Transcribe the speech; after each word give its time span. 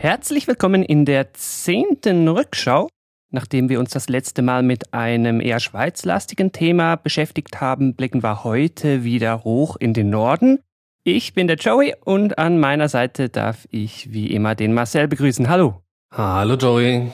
Herzlich 0.00 0.46
willkommen 0.46 0.84
in 0.84 1.04
der 1.04 1.34
zehnten 1.34 2.28
Rückschau. 2.28 2.88
Nachdem 3.32 3.68
wir 3.68 3.80
uns 3.80 3.90
das 3.90 4.08
letzte 4.08 4.42
Mal 4.42 4.62
mit 4.62 4.94
einem 4.94 5.40
eher 5.40 5.58
schweizlastigen 5.58 6.52
Thema 6.52 6.94
beschäftigt 6.94 7.60
haben, 7.60 7.96
blicken 7.96 8.22
wir 8.22 8.44
heute 8.44 9.02
wieder 9.02 9.42
hoch 9.42 9.74
in 9.74 9.94
den 9.94 10.08
Norden. 10.08 10.60
Ich 11.02 11.34
bin 11.34 11.48
der 11.48 11.56
Joey 11.56 11.96
und 12.04 12.38
an 12.38 12.60
meiner 12.60 12.88
Seite 12.88 13.28
darf 13.28 13.66
ich 13.72 14.12
wie 14.12 14.28
immer 14.28 14.54
den 14.54 14.72
Marcel 14.72 15.08
begrüßen. 15.08 15.48
Hallo. 15.48 15.82
Hallo 16.12 16.54
Joey. 16.54 17.10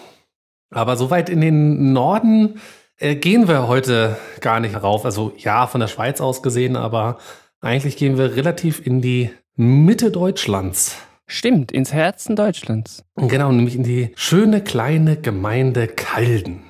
Aber 0.69 0.99
so 0.99 1.09
weit 1.09 1.31
in 1.31 1.41
den 1.41 1.95
Norden 1.95 2.61
äh, 2.99 3.17
gehen 3.17 3.49
wir 3.49 3.67
heute 3.67 4.19
gar 4.43 4.61
nicht 4.61 4.83
rauf. 4.83 5.07
Also 5.07 5.33
ja, 5.39 5.67
von 5.69 5.81
der 5.81 5.89
Schweiz 5.89 6.21
aus 6.21 6.43
gesehen, 6.43 6.77
aber 6.77 7.17
eigentlich 7.63 7.97
gehen 7.97 8.19
wir 8.19 8.37
relativ 8.37 8.87
in 8.87 9.01
die 9.01 9.31
Mitte 9.57 10.11
Deutschlands. 10.11 10.99
Stimmt, 11.27 11.73
ins 11.73 11.93
Herzen 11.93 12.37
Deutschlands. 12.37 13.05
Genau, 13.17 13.51
nämlich 13.51 13.77
in 13.77 13.83
die 13.83 14.13
schöne 14.15 14.63
kleine 14.63 15.17
Gemeinde 15.17 15.89
Kalden. 15.89 16.65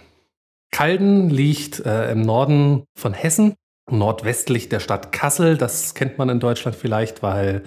Kalden 0.70 1.30
liegt 1.30 1.80
äh, 1.80 2.10
im 2.12 2.22
Norden 2.22 2.84
von 2.94 3.12
Hessen, 3.12 3.54
nordwestlich 3.90 4.68
der 4.68 4.80
Stadt 4.80 5.12
Kassel. 5.12 5.56
Das 5.56 5.94
kennt 5.94 6.18
man 6.18 6.28
in 6.28 6.40
Deutschland 6.40 6.76
vielleicht, 6.76 7.22
weil 7.22 7.62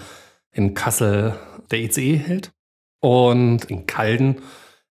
in 0.52 0.74
Kassel 0.74 1.36
der 1.72 1.80
ICE 1.80 2.18
hält. 2.18 2.52
Und 3.00 3.66
in 3.66 3.86
Kalden 3.86 4.42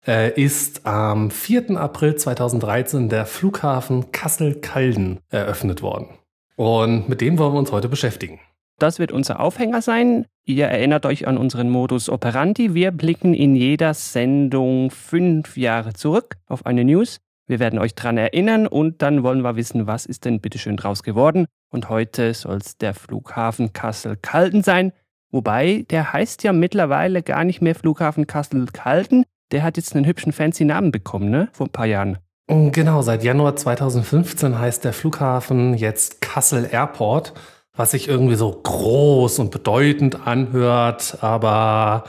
äh, 0.06 0.32
ist 0.40 0.87
am 0.87 1.30
4. 1.30 1.76
April 1.78 2.16
2013 2.16 3.09
der 3.09 3.26
Flughafen 3.26 4.13
Kassel-Kalden 4.13 5.20
eröffnet 5.29 5.82
worden. 5.82 6.09
Und 6.57 7.09
mit 7.09 7.20
dem 7.20 7.38
wollen 7.38 7.54
wir 7.54 7.59
uns 7.59 7.73
heute 7.73 7.88
beschäftigen. 7.88 8.40
Das 8.79 8.99
wird 8.99 9.10
unser 9.10 9.41
Aufhänger 9.41 9.80
sein. 9.80 10.27
Ihr 10.45 10.66
erinnert 10.66 11.07
euch 11.07 11.27
an 11.27 11.38
unseren 11.38 11.71
Modus 11.71 12.10
operandi. 12.10 12.74
Wir 12.74 12.91
blicken 12.91 13.32
in 13.32 13.57
jeder 13.57 13.95
Sendung 13.95 14.91
fünf 14.91 15.57
Jahre 15.57 15.95
zurück 15.95 16.37
auf 16.46 16.66
eine 16.66 16.85
News. 16.85 17.19
Wir 17.49 17.59
werden 17.59 17.79
euch 17.79 17.95
daran 17.95 18.19
erinnern 18.19 18.66
und 18.66 19.02
dann 19.02 19.23
wollen 19.23 19.43
wir 19.43 19.57
wissen, 19.57 19.87
was 19.87 20.04
ist 20.04 20.24
denn 20.24 20.41
bitteschön 20.41 20.77
draus 20.77 21.02
geworden. 21.02 21.47
Und 21.71 21.88
heute 21.88 22.35
soll 22.35 22.57
es 22.57 22.77
der 22.77 22.93
Flughafen 22.93 23.73
Kassel-Calden 23.73 24.63
sein. 24.63 24.93
Wobei, 25.30 25.87
der 25.91 26.13
heißt 26.13 26.43
ja 26.43 26.52
mittlerweile 26.52 27.23
gar 27.23 27.45
nicht 27.45 27.63
mehr 27.63 27.74
Flughafen 27.74 28.27
Kassel-Calden. 28.27 29.24
Der 29.52 29.63
hat 29.63 29.77
jetzt 29.77 29.95
einen 29.95 30.07
hübschen 30.07 30.32
fancy 30.32 30.65
Namen 30.65 30.91
bekommen, 30.91 31.30
ne? 31.30 31.49
Vor 31.52 31.66
ein 31.66 31.73
paar 31.73 31.87
Jahren. 31.87 32.19
Genau, 32.49 33.02
seit 33.02 33.24
Januar 33.24 33.57
2015 33.57 34.59
heißt 34.59 34.85
der 34.85 34.93
Flughafen 34.93 35.74
jetzt 35.74 36.21
Kassel 36.21 36.69
Airport 36.71 37.32
was 37.77 37.91
sich 37.91 38.09
irgendwie 38.09 38.37
so 38.37 38.51
groß 38.51 39.38
und 39.38 39.51
bedeutend 39.51 40.27
anhört, 40.27 41.19
aber 41.21 42.05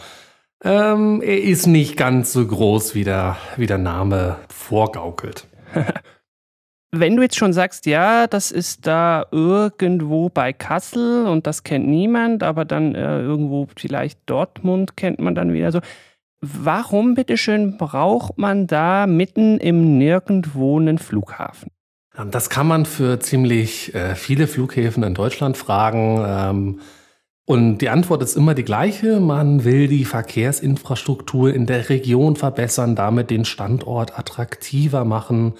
ähm, 0.63 1.21
er 1.21 1.41
ist 1.41 1.67
nicht 1.67 1.97
ganz 1.97 2.33
so 2.33 2.45
groß, 2.45 2.95
wie 2.95 3.03
der, 3.03 3.37
wie 3.57 3.67
der 3.67 3.77
Name 3.77 4.37
vorgaukelt. 4.49 5.47
Wenn 6.91 7.17
du 7.17 7.21
jetzt 7.21 7.35
schon 7.35 7.51
sagst, 7.51 7.85
ja, 7.85 8.27
das 8.27 8.51
ist 8.51 8.87
da 8.87 9.25
irgendwo 9.31 10.29
bei 10.29 10.53
Kassel 10.53 11.27
und 11.27 11.45
das 11.45 11.63
kennt 11.63 11.85
niemand, 11.85 12.43
aber 12.43 12.63
dann 12.63 12.95
äh, 12.95 13.19
irgendwo 13.19 13.67
vielleicht 13.75 14.19
Dortmund 14.25 14.95
kennt 14.95 15.19
man 15.19 15.35
dann 15.35 15.53
wieder 15.53 15.71
so. 15.71 15.81
Warum 16.39 17.15
bitteschön 17.15 17.77
braucht 17.77 18.37
man 18.37 18.67
da 18.67 19.05
mitten 19.05 19.57
im 19.57 19.97
Nirgendwo 19.97 20.79
einen 20.79 20.97
Flughafen? 20.97 21.71
Ähm, 22.17 22.31
das 22.31 22.49
kann 22.49 22.67
man 22.67 22.85
für 22.85 23.19
ziemlich 23.19 23.93
äh, 23.95 24.15
viele 24.15 24.47
Flughäfen 24.47 25.03
in 25.03 25.13
Deutschland 25.13 25.57
fragen. 25.57 26.23
Ähm, 26.25 26.79
und 27.45 27.77
die 27.77 27.89
Antwort 27.89 28.21
ist 28.21 28.35
immer 28.35 28.55
die 28.55 28.65
gleiche. 28.65 29.21
Man 29.21 29.63
will 29.63 29.87
die 29.87 30.03
Verkehrsinfrastruktur 30.03 31.53
in 31.53 31.65
der 31.65 31.89
Region 31.89 32.35
verbessern, 32.35 32.95
damit 32.95 33.29
den 33.29 33.45
Standort 33.45 34.19
attraktiver 34.19 35.05
machen 35.05 35.53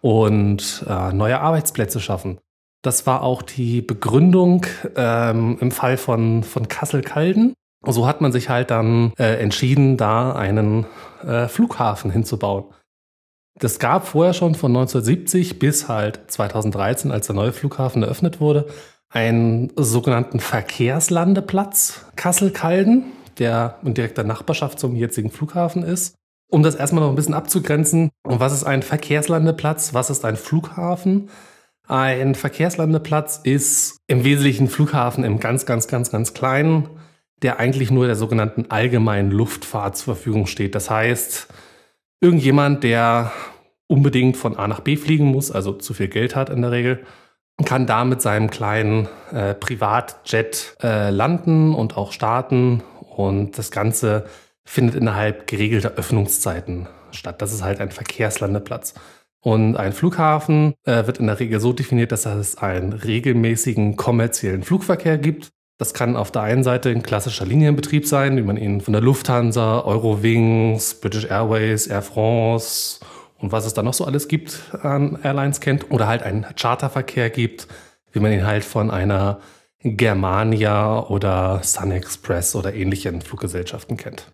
und 0.00 0.84
äh, 0.88 1.12
neue 1.12 1.40
Arbeitsplätze 1.40 1.98
schaffen. 1.98 2.38
Das 2.82 3.06
war 3.06 3.22
auch 3.22 3.42
die 3.42 3.82
Begründung 3.82 4.66
ähm, 4.96 5.56
im 5.60 5.70
Fall 5.70 5.96
von, 5.96 6.42
von 6.44 6.68
Kassel-Calden. 6.68 7.54
So 7.84 8.06
hat 8.06 8.20
man 8.20 8.30
sich 8.30 8.48
halt 8.48 8.70
dann 8.70 9.12
äh, 9.18 9.40
entschieden, 9.40 9.96
da 9.96 10.32
einen 10.32 10.86
Flughafen 11.46 12.10
hinzubauen. 12.10 12.64
Das 13.62 13.78
gab 13.78 14.08
vorher 14.08 14.34
schon 14.34 14.56
von 14.56 14.72
1970 14.72 15.60
bis 15.60 15.86
halt 15.86 16.18
2013, 16.26 17.12
als 17.12 17.28
der 17.28 17.36
neue 17.36 17.52
Flughafen 17.52 18.02
eröffnet 18.02 18.40
wurde, 18.40 18.66
einen 19.08 19.72
sogenannten 19.76 20.40
Verkehrslandeplatz 20.40 22.06
Kassel-Calden, 22.16 23.04
der 23.38 23.78
in 23.84 23.94
direkter 23.94 24.24
Nachbarschaft 24.24 24.80
zum 24.80 24.96
jetzigen 24.96 25.30
Flughafen 25.30 25.84
ist. 25.84 26.16
Um 26.50 26.64
das 26.64 26.74
erstmal 26.74 27.04
noch 27.04 27.10
ein 27.10 27.14
bisschen 27.14 27.34
abzugrenzen, 27.34 28.10
was 28.24 28.52
ist 28.52 28.64
ein 28.64 28.82
Verkehrslandeplatz, 28.82 29.94
was 29.94 30.10
ist 30.10 30.24
ein 30.24 30.34
Flughafen? 30.36 31.30
Ein 31.86 32.34
Verkehrslandeplatz 32.34 33.42
ist 33.44 33.96
im 34.08 34.24
Wesentlichen 34.24 34.66
Flughafen 34.66 35.22
im 35.22 35.38
ganz, 35.38 35.66
ganz, 35.66 35.86
ganz, 35.86 36.10
ganz 36.10 36.34
kleinen, 36.34 36.88
der 37.42 37.60
eigentlich 37.60 37.92
nur 37.92 38.06
der 38.06 38.16
sogenannten 38.16 38.72
allgemeinen 38.72 39.30
Luftfahrt 39.30 39.96
zur 39.96 40.16
Verfügung 40.16 40.46
steht. 40.48 40.74
Das 40.74 40.90
heißt, 40.90 41.46
Irgendjemand, 42.22 42.84
der 42.84 43.32
unbedingt 43.92 44.38
von 44.38 44.56
A 44.56 44.66
nach 44.66 44.80
B 44.80 44.96
fliegen 44.96 45.26
muss, 45.26 45.52
also 45.52 45.74
zu 45.74 45.92
viel 45.92 46.08
Geld 46.08 46.34
hat 46.34 46.48
in 46.48 46.62
der 46.62 46.70
Regel, 46.70 47.04
kann 47.66 47.86
da 47.86 48.04
mit 48.06 48.22
seinem 48.22 48.48
kleinen 48.48 49.06
äh, 49.30 49.54
Privatjet 49.54 50.76
äh, 50.82 51.10
landen 51.10 51.74
und 51.74 51.98
auch 51.98 52.12
starten. 52.12 52.82
Und 53.14 53.58
das 53.58 53.70
Ganze 53.70 54.24
findet 54.64 54.94
innerhalb 54.94 55.46
geregelter 55.46 55.92
Öffnungszeiten 55.96 56.88
statt. 57.10 57.42
Das 57.42 57.52
ist 57.52 57.62
halt 57.62 57.80
ein 57.80 57.90
Verkehrslandeplatz. 57.90 58.94
Und 59.44 59.76
ein 59.76 59.92
Flughafen 59.92 60.72
äh, 60.84 61.06
wird 61.06 61.18
in 61.18 61.26
der 61.26 61.38
Regel 61.38 61.60
so 61.60 61.74
definiert, 61.74 62.12
dass 62.12 62.24
es 62.24 62.56
einen 62.56 62.94
regelmäßigen 62.94 63.96
kommerziellen 63.96 64.62
Flugverkehr 64.62 65.18
gibt. 65.18 65.50
Das 65.78 65.92
kann 65.92 66.16
auf 66.16 66.30
der 66.30 66.42
einen 66.42 66.62
Seite 66.64 66.88
ein 66.88 67.02
klassischer 67.02 67.44
Linienbetrieb 67.44 68.06
sein, 68.06 68.36
wie 68.38 68.42
man 68.42 68.56
ihn 68.56 68.80
von 68.80 68.92
der 68.92 69.02
Lufthansa, 69.02 69.84
Eurowings, 69.84 70.94
British 70.94 71.26
Airways, 71.26 71.88
Air 71.88 72.02
France 72.02 73.00
und 73.42 73.52
was 73.52 73.66
es 73.66 73.74
da 73.74 73.82
noch 73.82 73.94
so 73.94 74.04
alles 74.04 74.28
gibt 74.28 74.74
an 74.82 75.18
Airlines 75.22 75.60
kennt. 75.60 75.90
Oder 75.90 76.06
halt 76.06 76.22
einen 76.22 76.46
Charterverkehr 76.56 77.28
gibt, 77.28 77.66
wie 78.12 78.20
man 78.20 78.32
ihn 78.32 78.46
halt 78.46 78.64
von 78.64 78.90
einer 78.90 79.40
Germania 79.80 81.00
oder 81.00 81.60
Sun 81.64 81.90
Express 81.90 82.54
oder 82.54 82.72
ähnlichen 82.72 83.20
Fluggesellschaften 83.20 83.96
kennt. 83.96 84.32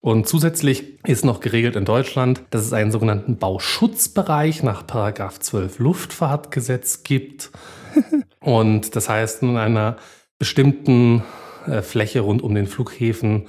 Und 0.00 0.28
zusätzlich 0.28 1.04
ist 1.04 1.24
noch 1.24 1.40
geregelt 1.40 1.76
in 1.76 1.84
Deutschland, 1.84 2.42
dass 2.50 2.64
es 2.64 2.72
einen 2.72 2.92
sogenannten 2.92 3.38
Bauschutzbereich 3.38 4.62
nach 4.62 4.84
12 4.86 5.78
Luftfahrtgesetz 5.78 7.02
gibt. 7.02 7.50
Und 8.40 8.96
das 8.96 9.08
heißt, 9.08 9.42
in 9.42 9.56
einer 9.56 9.96
bestimmten 10.38 11.24
äh, 11.66 11.82
Fläche 11.82 12.20
rund 12.20 12.42
um 12.42 12.54
den 12.54 12.66
Flughäfen 12.66 13.46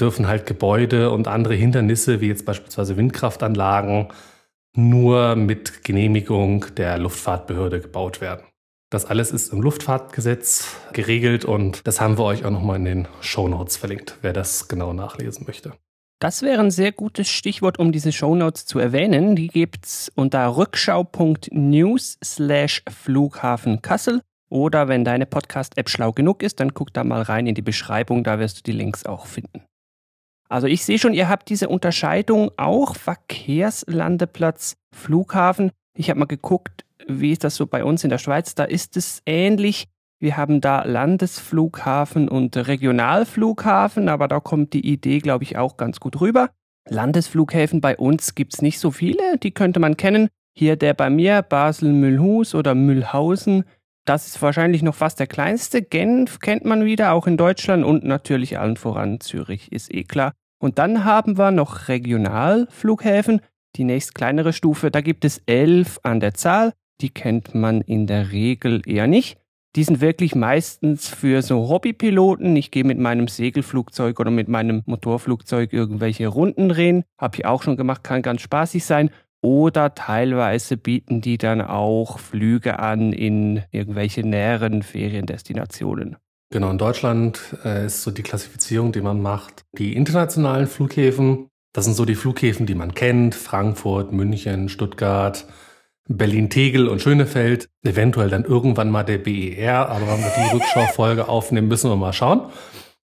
dürfen 0.00 0.26
halt 0.26 0.46
Gebäude 0.46 1.10
und 1.10 1.28
andere 1.28 1.54
Hindernisse, 1.54 2.20
wie 2.20 2.28
jetzt 2.28 2.46
beispielsweise 2.46 2.96
Windkraftanlagen, 2.96 4.08
nur 4.76 5.36
mit 5.36 5.84
Genehmigung 5.84 6.66
der 6.76 6.98
Luftfahrtbehörde 6.98 7.80
gebaut 7.80 8.20
werden. 8.20 8.46
Das 8.90 9.06
alles 9.06 9.30
ist 9.30 9.52
im 9.52 9.62
Luftfahrtgesetz 9.62 10.76
geregelt 10.92 11.44
und 11.44 11.86
das 11.86 12.00
haben 12.00 12.18
wir 12.18 12.24
euch 12.24 12.44
auch 12.44 12.50
nochmal 12.50 12.76
in 12.76 12.84
den 12.84 13.08
Shownotes 13.22 13.78
verlinkt, 13.78 14.18
wer 14.20 14.32
das 14.34 14.68
genau 14.68 14.92
nachlesen 14.92 15.46
möchte. 15.46 15.72
Das 16.20 16.42
wäre 16.42 16.60
ein 16.60 16.70
sehr 16.70 16.92
gutes 16.92 17.28
Stichwort, 17.28 17.78
um 17.78 17.90
diese 17.90 18.12
Shownotes 18.12 18.66
zu 18.66 18.78
erwähnen. 18.78 19.34
Die 19.34 19.48
gibt's 19.48 20.12
unter 20.14 20.56
rückschau.news 20.56 22.18
slash 22.22 22.82
Flughafen 22.88 23.82
Kassel 23.82 24.20
oder 24.48 24.86
wenn 24.86 25.04
deine 25.04 25.24
Podcast-App 25.24 25.88
schlau 25.88 26.12
genug 26.12 26.42
ist, 26.42 26.60
dann 26.60 26.74
guck 26.74 26.92
da 26.92 27.02
mal 27.02 27.22
rein 27.22 27.46
in 27.46 27.54
die 27.54 27.62
Beschreibung, 27.62 28.22
da 28.22 28.38
wirst 28.38 28.58
du 28.58 28.62
die 28.62 28.76
Links 28.76 29.06
auch 29.06 29.24
finden. 29.24 29.62
Also 30.52 30.66
ich 30.66 30.84
sehe 30.84 30.98
schon, 30.98 31.14
ihr 31.14 31.30
habt 31.30 31.48
diese 31.48 31.70
Unterscheidung 31.70 32.50
auch 32.58 32.94
Verkehrslandeplatz, 32.94 34.74
Flughafen. 34.94 35.70
Ich 35.96 36.10
habe 36.10 36.20
mal 36.20 36.26
geguckt, 36.26 36.84
wie 37.08 37.32
ist 37.32 37.42
das 37.42 37.56
so 37.56 37.66
bei 37.66 37.82
uns 37.82 38.04
in 38.04 38.10
der 38.10 38.18
Schweiz? 38.18 38.54
Da 38.54 38.64
ist 38.64 38.98
es 38.98 39.22
ähnlich. 39.24 39.88
Wir 40.20 40.36
haben 40.36 40.60
da 40.60 40.84
Landesflughafen 40.84 42.28
und 42.28 42.54
Regionalflughafen, 42.54 44.10
aber 44.10 44.28
da 44.28 44.40
kommt 44.40 44.74
die 44.74 44.86
Idee, 44.86 45.20
glaube 45.20 45.44
ich, 45.44 45.56
auch 45.56 45.78
ganz 45.78 46.00
gut 46.00 46.20
rüber. 46.20 46.50
Landesflughäfen 46.86 47.80
bei 47.80 47.96
uns 47.96 48.34
gibt 48.34 48.52
es 48.52 48.60
nicht 48.60 48.78
so 48.78 48.90
viele, 48.90 49.38
die 49.38 49.52
könnte 49.52 49.80
man 49.80 49.96
kennen. 49.96 50.28
Hier 50.54 50.76
der 50.76 50.92
bei 50.92 51.08
mir, 51.08 51.40
Basel-Mühlhus 51.40 52.54
oder 52.54 52.74
Mühlhausen, 52.74 53.64
das 54.04 54.26
ist 54.26 54.42
wahrscheinlich 54.42 54.82
noch 54.82 54.96
fast 54.96 55.18
der 55.18 55.28
kleinste. 55.28 55.80
Genf 55.80 56.40
kennt 56.40 56.66
man 56.66 56.84
wieder, 56.84 57.12
auch 57.12 57.26
in 57.26 57.38
Deutschland 57.38 57.86
und 57.86 58.04
natürlich 58.04 58.58
allen 58.58 58.76
voran 58.76 59.18
Zürich, 59.20 59.72
ist 59.72 59.94
eh 59.94 60.04
klar. 60.04 60.34
Und 60.62 60.78
dann 60.78 61.04
haben 61.04 61.38
wir 61.38 61.50
noch 61.50 61.88
Regionalflughäfen, 61.88 63.40
die 63.74 63.82
nächst 63.82 64.14
kleinere 64.14 64.52
Stufe. 64.52 64.92
Da 64.92 65.00
gibt 65.00 65.24
es 65.24 65.42
elf 65.46 65.98
an 66.04 66.20
der 66.20 66.34
Zahl. 66.34 66.72
Die 67.00 67.10
kennt 67.10 67.52
man 67.52 67.80
in 67.80 68.06
der 68.06 68.30
Regel 68.30 68.80
eher 68.86 69.08
nicht. 69.08 69.38
Die 69.74 69.82
sind 69.82 70.00
wirklich 70.00 70.36
meistens 70.36 71.08
für 71.08 71.42
so 71.42 71.68
Hobbypiloten. 71.68 72.54
Ich 72.54 72.70
gehe 72.70 72.84
mit 72.84 72.98
meinem 72.98 73.26
Segelflugzeug 73.26 74.20
oder 74.20 74.30
mit 74.30 74.46
meinem 74.46 74.82
Motorflugzeug 74.86 75.72
irgendwelche 75.72 76.28
Runden 76.28 76.68
drehen. 76.68 77.02
Habe 77.18 77.38
ich 77.38 77.44
auch 77.44 77.64
schon 77.64 77.76
gemacht, 77.76 78.04
kann 78.04 78.22
ganz 78.22 78.42
spaßig 78.42 78.84
sein. 78.84 79.10
Oder 79.40 79.96
teilweise 79.96 80.76
bieten 80.76 81.20
die 81.20 81.38
dann 81.38 81.60
auch 81.60 82.20
Flüge 82.20 82.78
an 82.78 83.12
in 83.12 83.64
irgendwelche 83.72 84.22
näheren 84.22 84.84
Feriendestinationen. 84.84 86.18
Genau, 86.52 86.70
in 86.70 86.76
Deutschland 86.76 87.40
äh, 87.64 87.86
ist 87.86 88.02
so 88.02 88.10
die 88.10 88.22
Klassifizierung, 88.22 88.92
die 88.92 89.00
man 89.00 89.22
macht. 89.22 89.64
Die 89.78 89.96
internationalen 89.96 90.66
Flughäfen, 90.66 91.48
das 91.72 91.86
sind 91.86 91.94
so 91.94 92.04
die 92.04 92.14
Flughäfen, 92.14 92.66
die 92.66 92.74
man 92.74 92.92
kennt. 92.92 93.34
Frankfurt, 93.34 94.12
München, 94.12 94.68
Stuttgart, 94.68 95.46
Berlin-Tegel 96.08 96.88
und 96.88 97.00
Schönefeld. 97.00 97.70
Eventuell 97.82 98.28
dann 98.28 98.44
irgendwann 98.44 98.90
mal 98.90 99.02
der 99.02 99.16
BER, 99.16 99.88
aber 99.88 100.06
wenn 100.06 100.20
wir 100.20 100.32
die 100.36 100.54
Rückschaufolge 100.56 101.26
aufnehmen, 101.26 101.68
müssen 101.68 101.88
wir 101.88 101.96
mal 101.96 102.12
schauen. 102.12 102.42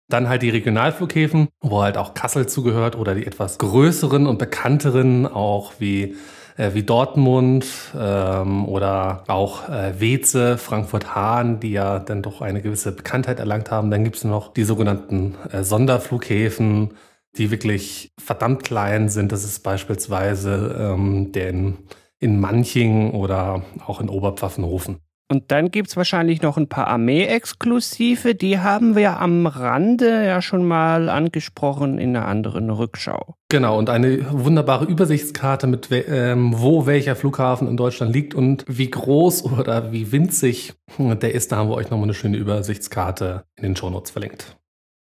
Dann 0.09 0.31
halt 0.31 0.41
die 0.41 0.51
Regionalflughäfen, 0.51 1.49
wo 1.61 1.83
halt 1.83 1.99
auch 1.99 2.15
Kassel 2.15 2.47
zugehört 2.47 2.97
oder 2.97 3.15
die 3.15 3.27
etwas 3.27 3.59
größeren 3.59 4.27
und 4.27 4.39
bekannteren, 4.39 5.27
auch 5.27 5.75
wie 5.79 6.17
äh, 6.57 6.75
wie 6.75 6.83
Dortmund 6.83 7.67
ähm, 7.99 8.67
oder 8.69 9.25
auch 9.29 9.69
äh, 9.69 10.01
Weze, 10.01 10.59
Frankfurt-Hahn, 10.59 11.61
die 11.61 11.73
ja 11.73 11.99
dann 11.99 12.23
doch 12.23 12.41
eine 12.41 12.63
gewisse 12.63 12.93
Bekanntheit 12.93 13.39
erlangt 13.41 13.71
haben. 13.71 13.91
Dann 13.91 14.05
gibt 14.05 14.17
es 14.17 14.25
noch 14.25 14.53
die 14.53 14.65
sogenannten 14.65 15.37
äh, 15.53 15.63
Sonderflughäfen, 15.63 16.95
die 17.37 17.51
wirklich 17.51 18.13
verdammt 18.19 18.65
klein 18.65 19.09
sind. 19.09 19.33
Das 19.33 19.45
ist 19.45 19.63
beispielsweise 19.63 20.77
ähm, 20.79 21.33
der 21.33 21.51
in, 21.51 21.79
in 22.19 22.41
Manching 22.41 23.13
oder 23.13 23.63
auch 23.87 24.01
in 24.01 24.09
Oberpfaffenhofen. 24.09 24.99
Und 25.29 25.51
dann 25.51 25.73
gibt 25.73 25.89
es 25.89 25.97
wahrscheinlich 25.97 26.41
noch 26.43 26.57
ein 26.57 26.69
paar 26.69 26.87
Armee-Exklusive, 26.87 28.37
die 28.37 28.61
haben 28.61 28.95
wir 28.95 29.19
am 29.19 29.49
Rande 29.49 30.25
ja 30.25 30.41
schon 30.41 30.65
mal 30.67 31.09
angesprochen 31.09 31.99
in 31.99 32.17
einer 32.17 32.29
anderen 32.29 32.71
Rückschau. 32.71 33.35
Genau, 33.49 33.77
und 33.77 33.91
eine 33.91 34.25
wunderbare 34.31 34.85
Übersichtskarte 34.85 35.67
mit 35.67 35.89
ähm, 35.91 36.55
wo 36.57 36.87
welcher 36.87 37.17
Flughafen 37.17 37.67
in 37.67 37.77
Deutschland 37.77 38.15
liegt 38.15 38.35
und 38.35 38.65
wie 38.69 38.89
groß 38.89 39.45
oder 39.45 39.91
wie 39.91 40.13
winzig 40.13 40.75
der 40.99 41.35
ist. 41.35 41.51
Da 41.51 41.57
haben 41.57 41.71
wir 41.71 41.75
euch 41.75 41.91
nochmal 41.91 42.05
eine 42.05 42.15
schöne 42.15 42.37
Übersichtskarte 42.37 43.45
in 43.57 43.65
den 43.65 43.77
Shownotes 43.77 44.13
verlinkt. 44.13 44.57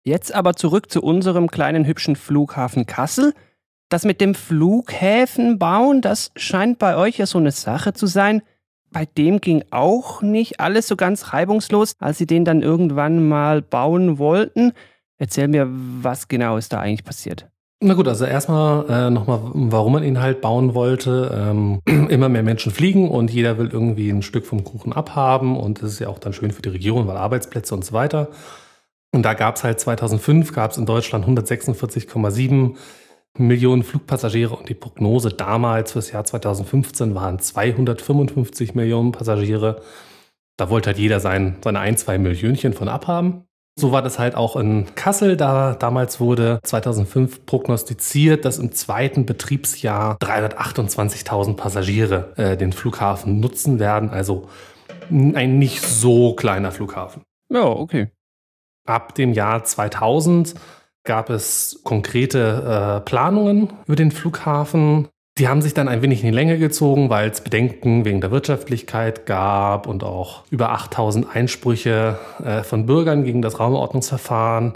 Jetzt 0.04 0.34
aber 0.34 0.56
zurück 0.56 0.92
zu 0.92 1.02
unserem 1.02 1.50
kleinen 1.50 1.86
hübschen 1.86 2.16
Flughafen 2.16 2.86
Kassel. 2.86 3.34
Das 3.90 4.06
mit 4.06 4.22
dem 4.22 4.36
Flughäfen 4.36 5.60
bauen, 5.60 6.02
das 6.02 6.32
scheint 6.36 6.80
bei 6.80 6.96
euch 6.96 7.18
ja 7.18 7.26
so 7.26 7.40
eine 7.40 7.52
Sache 7.52 7.94
zu 7.94 8.06
sein 8.06 8.42
bei 8.92 9.06
dem 9.06 9.42
ging 9.42 9.64
auch 9.72 10.22
nicht 10.22 10.60
alles 10.60 10.88
so 10.88 10.96
ganz 10.96 11.34
reibungslos, 11.34 11.96
als 12.00 12.18
sie 12.18 12.28
den 12.28 12.46
dann 12.46 12.62
irgendwann 12.62 13.28
mal 13.28 13.62
bauen 13.62 14.18
wollten. 14.18 14.74
Erzähl 15.18 15.48
mir, 15.48 15.68
was 15.70 16.28
genau 16.28 16.58
ist 16.58 16.74
da 16.74 16.80
eigentlich 16.80 17.04
passiert? 17.04 17.48
Na 17.84 17.96
gut, 17.96 18.08
also 18.08 18.26
erstmal 18.26 18.88
äh, 18.90 19.10
nochmal, 19.10 19.40
warum 19.54 19.94
man 19.94 20.04
ihn 20.04 20.22
halt 20.22 20.42
bauen 20.42 20.76
wollte. 20.76 21.32
Ähm, 21.34 21.82
immer 22.10 22.30
mehr 22.30 22.44
Menschen 22.44 22.72
fliegen 22.72 23.10
und 23.10 23.32
jeder 23.32 23.58
will 23.58 23.70
irgendwie 23.72 24.10
ein 24.10 24.22
Stück 24.22 24.46
vom 24.46 24.64
Kuchen 24.64 24.94
abhaben 24.94 25.58
und 25.58 25.82
das 25.82 25.94
ist 25.94 26.00
ja 26.00 26.08
auch 26.08 26.20
dann 26.20 26.34
schön 26.34 26.52
für 26.52 26.62
die 26.62 26.70
Region, 26.70 27.08
weil 27.08 27.18
Arbeitsplätze 27.18 27.74
und 27.74 27.84
so 27.84 27.94
weiter. 27.94 28.30
Und 29.14 29.24
da 29.24 29.34
gab 29.34 29.56
es 29.56 29.64
halt 29.64 29.80
2005, 29.80 30.54
gab 30.54 30.72
es 30.72 30.78
in 30.78 30.86
Deutschland 30.86 31.26
146,7 31.26 32.76
Millionen 33.38 33.84
Flugpassagiere 33.84 34.56
und 34.56 34.70
die 34.70 34.74
Prognose 34.74 35.30
damals 35.30 35.94
fürs 35.94 36.12
Jahr 36.12 36.26
2015 36.26 37.16
waren 37.16 37.40
255 37.40 38.76
Millionen 38.76 39.12
Passagiere. 39.12 39.82
Da 40.58 40.70
wollte 40.70 40.88
halt 40.88 40.98
jeder 40.98 41.20
sein, 41.20 41.58
seine 41.64 41.80
ein, 41.80 41.98
zwei 41.98 42.18
Millionchen 42.18 42.74
von 42.74 42.90
abhaben. 42.90 43.46
So 43.80 43.92
war 43.92 44.02
das 44.02 44.20
halt 44.20 44.36
auch 44.36 44.58
in 44.58 44.94
Kassel. 44.96 45.38
Da 45.38 45.76
damals 45.76 46.20
wurde 46.20 46.60
2005 46.64 47.46
prognostiziert, 47.46 48.44
dass 48.44 48.60
im 48.60 48.74
zweiten 48.74 49.26
Betriebsjahr 49.26 50.18
328.000 50.20 51.56
Passagiere 51.56 52.34
äh, 52.36 52.58
den 52.58 52.74
Flughafen 52.74 53.40
nutzen 53.40 53.80
werden. 53.80 54.10
Also 54.10 54.50
ein 55.10 55.58
nicht 55.58 55.82
so 55.82 56.36
kleiner 56.36 56.72
Flughafen. 56.72 57.24
Ja, 57.50 57.66
okay. 57.66 58.12
Ab 58.86 59.16
dem 59.16 59.34
Jahr 59.34 59.64
2000 59.64 60.56
gab 61.04 61.30
es 61.30 61.82
konkrete 61.84 63.00
äh, 63.00 63.02
Planungen 63.02 63.74
über 63.86 63.96
den 63.96 64.12
Flughafen. 64.12 65.08
Die 65.38 65.48
haben 65.48 65.62
sich 65.62 65.74
dann 65.74 65.88
ein 65.88 66.02
wenig 66.02 66.22
in 66.22 66.28
die 66.28 66.36
Länge 66.36 66.58
gezogen, 66.58 67.10
weil 67.10 67.30
es 67.30 67.42
Bedenken 67.42 68.06
wegen 68.06 68.22
der 68.22 68.32
Wirtschaftlichkeit 68.32 69.26
gab 69.26 69.88
und 69.88 70.04
auch 70.04 70.44
über 70.52 70.72
8000 70.72 71.36
Einsprüche 71.36 72.20
äh, 72.44 72.64
von 72.64 72.86
Bürgern 72.86 73.24
gegen 73.24 73.42
das 73.42 73.60
Raumordnungsverfahren. 73.60 74.74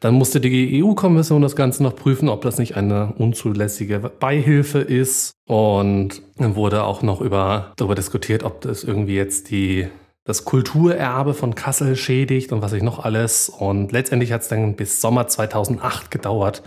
Dann 0.00 0.14
musste 0.14 0.40
die 0.40 0.82
EU-Kommission 0.82 1.42
das 1.42 1.56
Ganze 1.56 1.82
noch 1.82 1.96
prüfen, 1.96 2.28
ob 2.28 2.42
das 2.42 2.58
nicht 2.58 2.76
eine 2.76 3.14
unzulässige 3.16 3.98
Beihilfe 3.98 4.80
ist. 4.80 5.32
Und 5.46 6.22
dann 6.36 6.54
wurde 6.54 6.84
auch 6.84 7.02
noch 7.02 7.20
über, 7.20 7.72
darüber 7.76 7.94
diskutiert, 7.94 8.42
ob 8.44 8.60
das 8.60 8.84
irgendwie 8.84 9.16
jetzt 9.16 9.50
die 9.50 9.88
das 10.26 10.44
Kulturerbe 10.44 11.34
von 11.34 11.54
Kassel 11.54 11.96
schädigt 11.96 12.52
und 12.52 12.60
was 12.60 12.72
ich 12.72 12.82
noch 12.82 12.98
alles. 12.98 13.48
Und 13.48 13.92
letztendlich 13.92 14.32
hat 14.32 14.42
es 14.42 14.48
dann 14.48 14.74
bis 14.74 15.00
Sommer 15.00 15.28
2008 15.28 16.10
gedauert, 16.10 16.62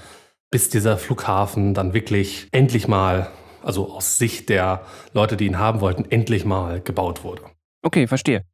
bis 0.49 0.69
dieser 0.69 0.97
Flughafen 0.97 1.73
dann 1.73 1.93
wirklich 1.93 2.47
endlich 2.51 2.87
mal, 2.87 3.29
also 3.61 3.91
aus 3.91 4.17
Sicht 4.17 4.49
der 4.49 4.81
Leute, 5.13 5.35
die 5.35 5.45
ihn 5.45 5.59
haben 5.59 5.81
wollten, 5.81 6.05
endlich 6.09 6.45
mal 6.45 6.79
gebaut 6.81 7.23
wurde. 7.23 7.43
Okay, 7.83 8.07
verstehe. 8.07 8.45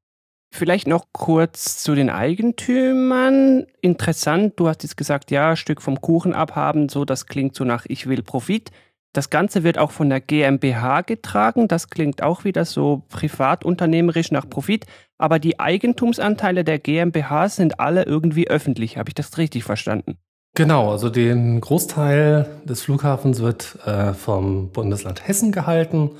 Vielleicht 0.52 0.88
noch 0.88 1.06
kurz 1.12 1.84
zu 1.84 1.94
den 1.96 2.10
Eigentümern. 2.10 3.68
Interessant, 3.82 4.54
du 4.60 4.68
hast 4.68 4.84
jetzt 4.84 4.98
gesagt, 4.98 5.30
ja, 5.30 5.56
Stück 5.56 5.82
vom 5.82 6.02
Kuchen 6.02 6.34
abhaben, 6.34 6.90
so 6.90 7.06
das 7.06 7.28
klingt 7.28 7.56
so 7.56 7.64
nach 7.64 7.86
ich 7.88 8.08
will 8.08 8.24
Profit. 8.24 8.72
Das 9.16 9.30
Ganze 9.30 9.64
wird 9.64 9.78
auch 9.78 9.92
von 9.92 10.10
der 10.10 10.20
GmbH 10.20 11.00
getragen. 11.00 11.70
Das 11.70 11.90
klingt 11.90 12.22
auch 12.22 12.44
wieder 12.44 12.66
so 12.66 13.04
privatunternehmerisch 13.08 14.30
nach 14.32 14.50
Profit. 14.50 14.86
Aber 15.18 15.40
die 15.40 15.58
Eigentumsanteile 15.58 16.66
der 16.66 16.80
GmbH 16.80 17.48
sind 17.48 17.80
alle 17.80 18.04
irgendwie 18.04 18.50
öffentlich. 18.50 18.98
Habe 18.98 19.10
ich 19.10 19.16
das 19.16 19.38
richtig 19.38 19.64
verstanden? 19.64 20.18
Genau, 20.54 20.92
also 20.92 21.10
den 21.10 21.62
Großteil 21.62 22.46
des 22.66 22.82
Flughafens 22.82 23.40
wird 23.40 23.78
äh, 23.86 24.14
vom 24.14 24.72
Bundesland 24.72 25.26
Hessen 25.26 25.54
gehalten. 25.54 26.12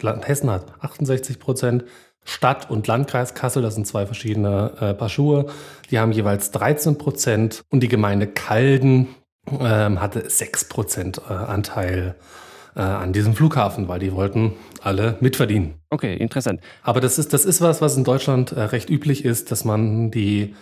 Land 0.00 0.26
Hessen 0.26 0.50
hat 0.50 0.74
68 0.80 1.38
Prozent. 1.38 1.84
Stadt 2.24 2.68
und 2.68 2.88
Landkreis 2.88 3.34
Kassel, 3.34 3.62
das 3.62 3.76
sind 3.76 3.86
zwei 3.86 4.06
verschiedene 4.06 4.72
äh, 4.80 4.94
Paar 4.94 5.10
Schuhe, 5.10 5.46
die 5.90 5.98
haben 5.98 6.10
jeweils 6.10 6.50
13 6.50 6.98
Prozent. 6.98 7.62
Und 7.68 7.80
die 7.80 7.88
Gemeinde 7.88 8.26
Kalden, 8.26 9.08
ähm, 9.50 10.00
hatte 10.00 10.26
6% 10.28 11.20
äh, 11.20 11.32
Anteil 11.32 12.14
äh, 12.76 12.80
an 12.80 13.12
diesem 13.12 13.34
Flughafen, 13.34 13.88
weil 13.88 14.00
die 14.00 14.12
wollten 14.12 14.52
alle 14.82 15.16
mitverdienen. 15.20 15.74
Okay, 15.90 16.16
interessant. 16.16 16.60
Aber 16.82 17.00
das 17.00 17.18
ist, 17.18 17.32
das 17.32 17.44
ist 17.44 17.60
was, 17.60 17.80
was 17.80 17.96
in 17.96 18.04
Deutschland 18.04 18.52
äh, 18.52 18.62
recht 18.62 18.90
üblich 18.90 19.24
ist, 19.24 19.50
dass 19.50 19.64
man 19.64 20.10
die 20.10 20.54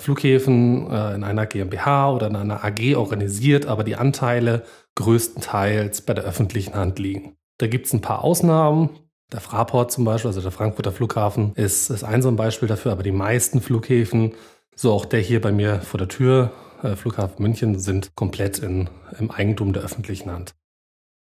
Flughäfen 0.00 0.86
in 0.86 1.22
einer 1.22 1.44
GmbH 1.44 2.10
oder 2.10 2.28
in 2.28 2.36
einer 2.36 2.64
AG 2.64 2.96
organisiert, 2.96 3.66
aber 3.66 3.84
die 3.84 3.96
Anteile 3.96 4.62
größtenteils 4.94 6.00
bei 6.00 6.14
der 6.14 6.24
öffentlichen 6.24 6.74
Hand 6.74 6.98
liegen. 6.98 7.36
Da 7.58 7.66
gibt 7.66 7.84
es 7.86 7.92
ein 7.92 8.00
paar 8.00 8.24
Ausnahmen. 8.24 8.88
Der 9.32 9.40
Fraport 9.40 9.92
zum 9.92 10.04
Beispiel, 10.04 10.28
also 10.28 10.40
der 10.40 10.50
Frankfurter 10.50 10.92
Flughafen, 10.92 11.52
ist, 11.56 11.90
ist 11.90 12.04
ein 12.04 12.22
so 12.22 12.28
ein 12.28 12.36
Beispiel 12.36 12.68
dafür, 12.68 12.92
aber 12.92 13.02
die 13.02 13.12
meisten 13.12 13.60
Flughäfen, 13.60 14.32
so 14.74 14.92
auch 14.92 15.04
der 15.04 15.20
hier 15.20 15.40
bei 15.40 15.52
mir 15.52 15.80
vor 15.80 15.98
der 15.98 16.08
Tür, 16.08 16.52
äh, 16.82 16.96
Flughafen 16.96 17.42
München 17.42 17.78
sind 17.78 18.14
komplett 18.14 18.58
in, 18.58 18.88
im 19.18 19.30
Eigentum 19.30 19.72
der 19.72 19.82
öffentlichen 19.82 20.30
Hand. 20.30 20.54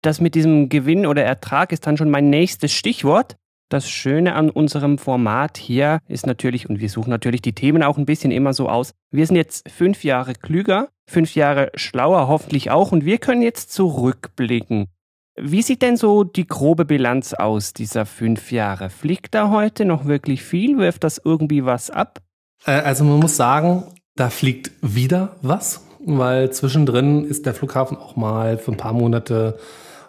Das 0.03 0.21
mit 0.21 0.35
diesem 0.35 0.69
Gewinn 0.69 1.07
oder 1.07 1.25
Ertrag 1.25 1.73
ist 1.73 1.87
dann 1.87 1.97
schon 1.97 2.11
mein 2.11 2.31
nächstes 2.31 2.73
Stichwort. 2.73 3.37
Das 3.69 3.89
Schöne 3.89 4.35
an 4.35 4.51
unserem 4.51 4.99
Format 4.99 5.57
hier 5.57 6.01
ist 6.09 6.27
natürlich, 6.27 6.69
und 6.69 6.81
wir 6.81 6.89
suchen 6.89 7.11
natürlich 7.11 7.43
die 7.43 7.55
Themen 7.55 7.83
auch 7.83 7.99
ein 7.99 8.07
bisschen 8.07 8.33
immer 8.33 8.53
so 8.53 8.69
aus, 8.69 8.93
wir 9.13 9.27
sind 9.27 9.37
jetzt 9.37 9.69
fünf 9.71 10.03
Jahre 10.03 10.33
klüger, 10.33 10.89
fünf 11.07 11.35
Jahre 11.37 11.71
schlauer 11.75 12.27
hoffentlich 12.27 12.71
auch, 12.71 12.91
und 12.91 13.05
wir 13.05 13.19
können 13.19 13.43
jetzt 13.43 13.73
zurückblicken. 13.73 14.89
Wie 15.37 15.63
sieht 15.63 15.83
denn 15.83 15.97
so 15.97 16.25
die 16.25 16.47
grobe 16.47 16.85
Bilanz 16.85 17.33
aus 17.33 17.73
dieser 17.73 18.07
fünf 18.07 18.51
Jahre? 18.51 18.91
Fliegt 18.91 19.35
da 19.35 19.51
heute 19.51 19.85
noch 19.85 20.05
wirklich 20.05 20.43
viel? 20.43 20.77
Wirft 20.79 21.05
das 21.05 21.21
irgendwie 21.25 21.65
was 21.65 21.91
ab? 21.91 22.21
Äh, 22.67 22.73
also 22.73 23.05
man 23.05 23.21
muss 23.21 23.37
sagen, 23.37 23.85
da 24.17 24.31
fliegt 24.31 24.71
wieder 24.83 25.37
was, 25.43 25.87
weil 26.05 26.51
zwischendrin 26.51 27.25
ist 27.25 27.47
der 27.47 27.55
Flughafen 27.55 27.97
auch 27.97 28.17
mal 28.17 28.59
für 28.59 28.73
ein 28.73 28.77
paar 28.77 28.93
Monate, 28.93 29.59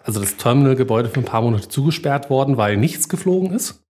also 0.04 0.20
das 0.20 0.36
Terminalgebäude 0.36 1.08
für 1.08 1.20
ein 1.20 1.24
paar 1.24 1.42
Monate 1.42 1.68
zugesperrt 1.68 2.30
worden, 2.30 2.56
weil 2.56 2.76
nichts 2.76 3.08
geflogen 3.08 3.52
ist. 3.52 3.81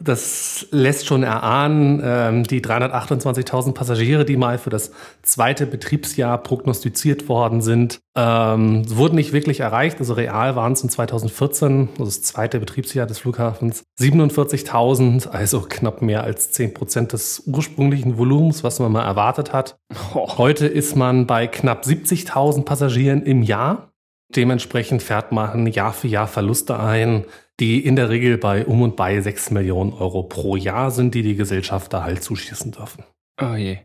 Das 0.00 0.66
lässt 0.72 1.06
schon 1.06 1.22
erahnen, 1.22 2.00
ähm, 2.04 2.44
die 2.44 2.60
328.000 2.60 3.74
Passagiere, 3.74 4.24
die 4.24 4.36
mal 4.36 4.58
für 4.58 4.70
das 4.70 4.90
zweite 5.22 5.66
Betriebsjahr 5.66 6.36
prognostiziert 6.38 7.28
worden 7.28 7.62
sind, 7.62 8.00
ähm, 8.16 8.82
wurden 8.88 9.14
nicht 9.14 9.32
wirklich 9.32 9.60
erreicht. 9.60 10.00
Also 10.00 10.14
real 10.14 10.56
waren 10.56 10.72
es 10.72 10.82
in 10.82 10.88
2014, 10.88 11.90
also 11.92 12.06
das 12.06 12.22
zweite 12.22 12.58
Betriebsjahr 12.58 13.06
des 13.06 13.20
Flughafens, 13.20 13.84
47.000, 14.00 15.28
also 15.28 15.60
knapp 15.60 16.02
mehr 16.02 16.24
als 16.24 16.50
10 16.50 16.74
Prozent 16.74 17.12
des 17.12 17.44
ursprünglichen 17.46 18.18
Volumens, 18.18 18.64
was 18.64 18.80
man 18.80 18.90
mal 18.90 19.04
erwartet 19.04 19.52
hat. 19.52 19.78
Heute 20.14 20.66
ist 20.66 20.96
man 20.96 21.28
bei 21.28 21.46
knapp 21.46 21.84
70.000 21.84 22.64
Passagieren 22.64 23.22
im 23.22 23.44
Jahr. 23.44 23.92
Dementsprechend 24.34 25.02
fährt 25.02 25.30
man 25.30 25.66
Jahr 25.68 25.92
für 25.92 26.08
Jahr 26.08 26.26
Verluste 26.26 26.80
ein, 26.80 27.24
die 27.60 27.84
in 27.84 27.96
der 27.96 28.10
Regel 28.10 28.38
bei 28.38 28.66
um 28.66 28.82
und 28.82 28.96
bei 28.96 29.20
6 29.20 29.50
Millionen 29.50 29.92
Euro 29.92 30.22
pro 30.22 30.56
Jahr 30.56 30.90
sind, 30.90 31.14
die 31.14 31.22
die 31.22 31.36
Gesellschafter 31.36 32.02
halt 32.02 32.22
zuschießen 32.22 32.72
dürfen. 32.72 33.04
Oh 33.40 33.54
je. 33.54 33.78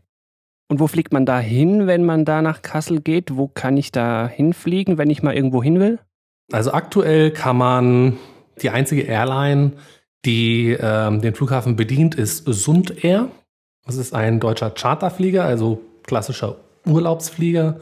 Und 0.68 0.80
wo 0.80 0.86
fliegt 0.86 1.12
man 1.12 1.26
da 1.26 1.38
hin, 1.38 1.86
wenn 1.86 2.04
man 2.04 2.24
da 2.24 2.42
nach 2.42 2.62
Kassel 2.62 3.00
geht? 3.00 3.36
Wo 3.36 3.48
kann 3.48 3.76
ich 3.76 3.90
da 3.92 4.28
hinfliegen, 4.28 4.98
wenn 4.98 5.10
ich 5.10 5.22
mal 5.22 5.34
irgendwo 5.34 5.62
hin 5.62 5.80
will? 5.80 5.98
Also 6.52 6.72
aktuell 6.72 7.32
kann 7.32 7.56
man 7.56 8.18
die 8.62 8.70
einzige 8.70 9.02
Airline, 9.02 9.72
die 10.24 10.76
ähm, 10.78 11.20
den 11.20 11.34
Flughafen 11.34 11.76
bedient, 11.76 12.14
ist 12.14 12.44
Sund 12.46 13.04
Air. 13.04 13.28
Das 13.84 13.96
ist 13.96 14.14
ein 14.14 14.38
deutscher 14.38 14.70
Charterflieger, 14.70 15.44
also 15.44 15.80
klassischer 16.04 16.56
Urlaubsflieger 16.86 17.80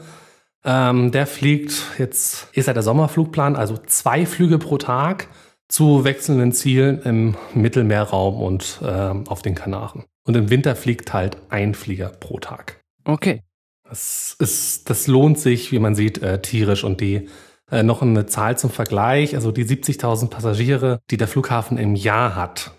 ähm, 0.65 1.11
der 1.11 1.25
fliegt 1.25 1.83
jetzt, 1.97 2.47
ist 2.53 2.67
ja 2.67 2.73
der 2.73 2.83
Sommerflugplan, 2.83 3.55
also 3.55 3.77
zwei 3.85 4.25
Flüge 4.25 4.57
pro 4.57 4.77
Tag 4.77 5.27
zu 5.69 6.03
wechselnden 6.03 6.51
Zielen 6.51 7.01
im 7.03 7.35
Mittelmeerraum 7.53 8.41
und 8.41 8.79
äh, 8.81 8.85
auf 8.87 9.41
den 9.41 9.55
Kanaren. 9.55 10.03
Und 10.25 10.35
im 10.35 10.49
Winter 10.49 10.75
fliegt 10.75 11.13
halt 11.13 11.37
ein 11.49 11.73
Flieger 11.73 12.09
pro 12.09 12.39
Tag. 12.39 12.81
Okay. 13.05 13.43
Das, 13.87 14.35
ist, 14.39 14.89
das 14.89 15.07
lohnt 15.07 15.39
sich, 15.39 15.71
wie 15.71 15.79
man 15.79 15.95
sieht, 15.95 16.21
äh, 16.21 16.41
tierisch. 16.41 16.83
Und 16.83 17.01
die 17.01 17.29
äh, 17.71 17.83
noch 17.83 18.01
eine 18.01 18.25
Zahl 18.25 18.57
zum 18.57 18.69
Vergleich, 18.69 19.35
also 19.35 19.51
die 19.51 19.65
70.000 19.65 20.29
Passagiere, 20.29 20.99
die 21.09 21.17
der 21.17 21.27
Flughafen 21.27 21.77
im 21.77 21.95
Jahr 21.95 22.35
hat. 22.35 22.71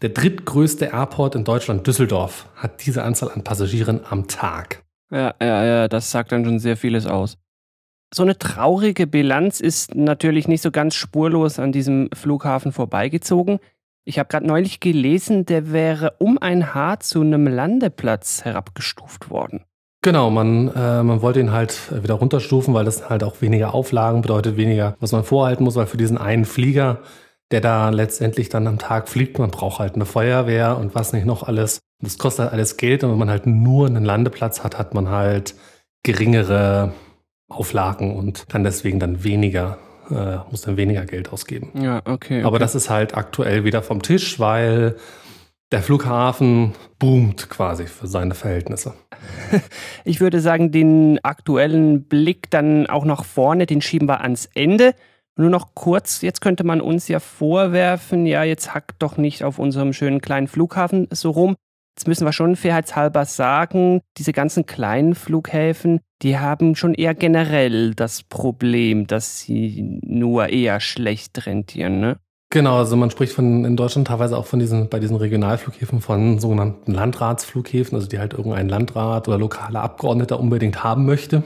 Der 0.00 0.10
drittgrößte 0.10 0.86
Airport 0.86 1.34
in 1.34 1.44
Deutschland, 1.44 1.86
Düsseldorf, 1.86 2.46
hat 2.54 2.86
diese 2.86 3.02
Anzahl 3.02 3.30
an 3.30 3.44
Passagieren 3.44 4.00
am 4.08 4.28
Tag. 4.28 4.84
Ja, 5.10 5.34
ja, 5.40 5.64
ja, 5.64 5.88
das 5.88 6.10
sagt 6.10 6.32
dann 6.32 6.44
schon 6.44 6.58
sehr 6.58 6.76
vieles 6.76 7.06
aus. 7.06 7.36
So 8.12 8.22
eine 8.22 8.38
traurige 8.38 9.06
Bilanz 9.06 9.60
ist 9.60 9.94
natürlich 9.94 10.48
nicht 10.48 10.62
so 10.62 10.70
ganz 10.70 10.94
spurlos 10.94 11.58
an 11.58 11.72
diesem 11.72 12.08
Flughafen 12.14 12.72
vorbeigezogen. 12.72 13.58
Ich 14.04 14.18
habe 14.18 14.28
gerade 14.28 14.46
neulich 14.46 14.80
gelesen, 14.80 15.44
der 15.44 15.70
wäre 15.70 16.14
um 16.18 16.38
ein 16.38 16.74
Haar 16.74 17.00
zu 17.00 17.20
einem 17.20 17.46
Landeplatz 17.46 18.44
herabgestuft 18.44 19.28
worden. 19.28 19.64
Genau, 20.00 20.30
man, 20.30 20.68
äh, 20.68 21.02
man 21.02 21.20
wollte 21.20 21.40
ihn 21.40 21.52
halt 21.52 21.92
wieder 22.02 22.14
runterstufen, 22.14 22.72
weil 22.72 22.86
das 22.86 23.10
halt 23.10 23.24
auch 23.24 23.42
weniger 23.42 23.74
Auflagen 23.74 24.22
bedeutet, 24.22 24.56
weniger, 24.56 24.96
was 25.00 25.12
man 25.12 25.24
vorhalten 25.24 25.64
muss, 25.64 25.74
weil 25.74 25.86
für 25.86 25.96
diesen 25.96 26.16
einen 26.16 26.46
Flieger, 26.46 27.00
der 27.50 27.60
da 27.60 27.90
letztendlich 27.90 28.48
dann 28.48 28.66
am 28.66 28.78
Tag 28.78 29.08
fliegt, 29.08 29.38
man 29.38 29.50
braucht 29.50 29.80
halt 29.80 29.96
eine 29.96 30.06
Feuerwehr 30.06 30.78
und 30.78 30.94
was 30.94 31.12
nicht 31.12 31.26
noch 31.26 31.42
alles. 31.42 31.80
Das 32.00 32.16
kostet 32.16 32.44
halt 32.44 32.52
alles 32.52 32.76
Geld 32.76 33.04
und 33.04 33.10
wenn 33.10 33.18
man 33.18 33.28
halt 33.28 33.46
nur 33.46 33.86
einen 33.86 34.04
Landeplatz 34.04 34.62
hat, 34.62 34.78
hat 34.78 34.94
man 34.94 35.10
halt 35.10 35.54
geringere 36.04 36.92
Auflagen 37.48 38.16
und 38.16 38.48
kann 38.48 38.64
deswegen 38.64 39.00
dann 39.00 39.24
weniger, 39.24 39.78
äh, 40.10 40.38
muss 40.50 40.62
dann 40.62 40.76
weniger 40.76 41.04
Geld 41.04 41.32
ausgeben. 41.32 41.70
Ja, 41.80 41.98
okay, 41.98 42.12
okay. 42.12 42.42
Aber 42.44 42.58
das 42.58 42.74
ist 42.74 42.90
halt 42.90 43.16
aktuell 43.16 43.64
wieder 43.64 43.82
vom 43.82 44.02
Tisch, 44.02 44.38
weil 44.38 44.96
der 45.70 45.82
Flughafen 45.82 46.72
boomt 46.98 47.50
quasi 47.50 47.86
für 47.86 48.06
seine 48.06 48.34
Verhältnisse. 48.34 48.94
Ich 50.04 50.20
würde 50.20 50.40
sagen, 50.40 50.72
den 50.72 51.18
aktuellen 51.22 52.04
Blick 52.04 52.50
dann 52.50 52.86
auch 52.86 53.04
nach 53.04 53.24
vorne, 53.24 53.66
den 53.66 53.82
schieben 53.82 54.08
wir 54.08 54.22
ans 54.22 54.48
Ende. 54.54 54.94
Nur 55.36 55.50
noch 55.50 55.74
kurz, 55.74 56.22
jetzt 56.22 56.40
könnte 56.40 56.64
man 56.64 56.80
uns 56.80 57.08
ja 57.08 57.20
vorwerfen, 57.20 58.24
ja, 58.24 58.42
jetzt 58.42 58.74
hackt 58.74 59.02
doch 59.02 59.18
nicht 59.18 59.44
auf 59.44 59.58
unserem 59.58 59.92
schönen 59.92 60.22
kleinen 60.22 60.48
Flughafen 60.48 61.08
so 61.10 61.30
rum. 61.30 61.56
Jetzt 61.98 62.06
müssen 62.06 62.26
wir 62.26 62.32
schon 62.32 62.54
fairheitshalber 62.54 63.24
sagen, 63.24 64.02
diese 64.18 64.32
ganzen 64.32 64.66
kleinen 64.66 65.16
Flughäfen, 65.16 65.98
die 66.22 66.38
haben 66.38 66.76
schon 66.76 66.94
eher 66.94 67.12
generell 67.12 67.92
das 67.92 68.22
Problem, 68.22 69.08
dass 69.08 69.40
sie 69.40 69.98
nur 70.04 70.48
eher 70.48 70.78
schlecht 70.78 71.44
rentieren, 71.44 71.98
ne? 71.98 72.18
Genau, 72.50 72.76
also 72.76 72.94
man 72.94 73.10
spricht 73.10 73.32
von 73.32 73.64
in 73.64 73.76
Deutschland 73.76 74.06
teilweise 74.06 74.38
auch 74.38 74.46
von 74.46 74.60
diesen, 74.60 74.88
bei 74.88 75.00
diesen 75.00 75.16
Regionalflughäfen 75.16 76.00
von 76.00 76.38
sogenannten 76.38 76.92
Landratsflughäfen, 76.92 77.96
also 77.96 78.06
die 78.06 78.20
halt 78.20 78.32
irgendein 78.32 78.68
Landrat 78.68 79.26
oder 79.26 79.36
lokale 79.36 79.80
Abgeordneter 79.80 80.38
unbedingt 80.38 80.84
haben 80.84 81.04
möchte. 81.04 81.42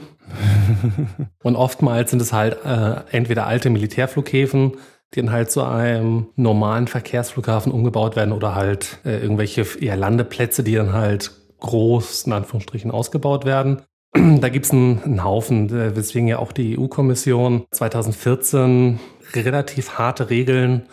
Und 1.41 1.55
oftmals 1.55 2.11
sind 2.11 2.21
es 2.21 2.31
halt 2.31 2.63
äh, 2.63 2.97
entweder 3.09 3.47
alte 3.47 3.71
Militärflughäfen, 3.71 4.73
die 5.13 5.21
dann 5.21 5.31
halt 5.31 5.51
zu 5.51 5.63
einem 5.63 6.27
normalen 6.35 6.87
Verkehrsflughafen 6.87 7.71
umgebaut 7.71 8.15
werden 8.15 8.31
oder 8.31 8.55
halt 8.55 8.99
äh, 9.05 9.17
irgendwelche 9.19 9.65
eher 9.79 9.97
Landeplätze, 9.97 10.63
die 10.63 10.75
dann 10.75 10.93
halt 10.93 11.31
groß, 11.59 12.23
in 12.23 12.33
Anführungsstrichen, 12.33 12.91
ausgebaut 12.91 13.45
werden. 13.45 13.81
Da 14.15 14.49
gibt's 14.49 14.71
einen, 14.71 15.01
einen 15.03 15.23
Haufen, 15.23 15.69
äh, 15.69 15.95
weswegen 15.95 16.27
ja 16.27 16.37
auch 16.39 16.51
die 16.51 16.77
EU-Kommission 16.77 17.65
2014 17.71 18.99
relativ 19.33 19.97
harte 19.97 20.29
Regeln 20.29 20.83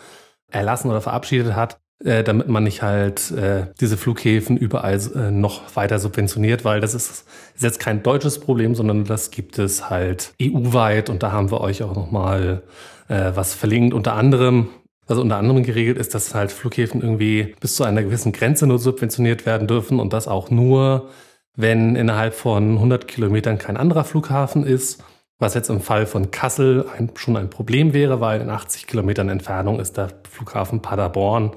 erlassen 0.49 0.89
oder 0.89 1.01
verabschiedet 1.01 1.55
hat, 1.55 1.79
äh, 2.03 2.23
damit 2.23 2.47
man 2.47 2.63
nicht 2.63 2.81
halt 2.81 3.31
äh, 3.31 3.67
diese 3.79 3.97
Flughäfen 3.97 4.57
überall 4.57 4.99
äh, 5.15 5.31
noch 5.31 5.75
weiter 5.75 5.99
subventioniert, 5.99 6.65
weil 6.65 6.81
das 6.81 6.93
ist, 6.93 7.25
ist 7.55 7.63
jetzt 7.63 7.79
kein 7.79 8.03
deutsches 8.03 8.39
Problem, 8.39 8.75
sondern 8.75 9.05
das 9.05 9.31
gibt 9.31 9.59
es 9.59 9.89
halt 9.89 10.33
EU-weit 10.41 11.09
und 11.09 11.23
da 11.23 11.31
haben 11.31 11.51
wir 11.51 11.61
euch 11.61 11.83
auch 11.83 11.95
nochmal 11.95 12.63
äh, 13.07 13.31
was 13.35 13.53
verlinkt. 13.53 13.93
Unter 13.93 14.13
anderem, 14.13 14.69
was 15.07 15.17
unter 15.17 15.37
anderem 15.37 15.63
geregelt 15.63 15.97
ist, 15.97 16.15
dass 16.15 16.33
halt 16.33 16.51
Flughäfen 16.51 17.01
irgendwie 17.01 17.55
bis 17.59 17.75
zu 17.75 17.83
einer 17.83 18.01
gewissen 18.01 18.31
Grenze 18.31 18.65
nur 18.65 18.79
subventioniert 18.79 19.45
werden 19.45 19.67
dürfen 19.67 19.99
und 19.99 20.13
das 20.13 20.27
auch 20.27 20.49
nur, 20.49 21.09
wenn 21.55 21.95
innerhalb 21.95 22.33
von 22.33 22.73
100 22.73 23.07
Kilometern 23.07 23.57
kein 23.57 23.77
anderer 23.77 24.05
Flughafen 24.05 24.65
ist. 24.65 25.03
Was 25.37 25.55
jetzt 25.55 25.69
im 25.71 25.81
Fall 25.81 26.05
von 26.05 26.29
Kassel 26.29 26.85
ein, 26.95 27.11
schon 27.15 27.35
ein 27.35 27.49
Problem 27.49 27.93
wäre, 27.93 28.21
weil 28.21 28.41
in 28.41 28.49
80 28.51 28.85
Kilometern 28.85 29.27
Entfernung 29.27 29.79
ist 29.79 29.97
der 29.97 30.09
Flughafen 30.29 30.83
Paderborn, 30.83 31.53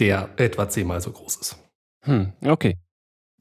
der 0.00 0.30
etwa 0.36 0.68
zehnmal 0.68 1.00
so 1.00 1.12
groß 1.12 1.36
ist. 1.36 1.56
Hm, 2.04 2.32
okay. 2.44 2.76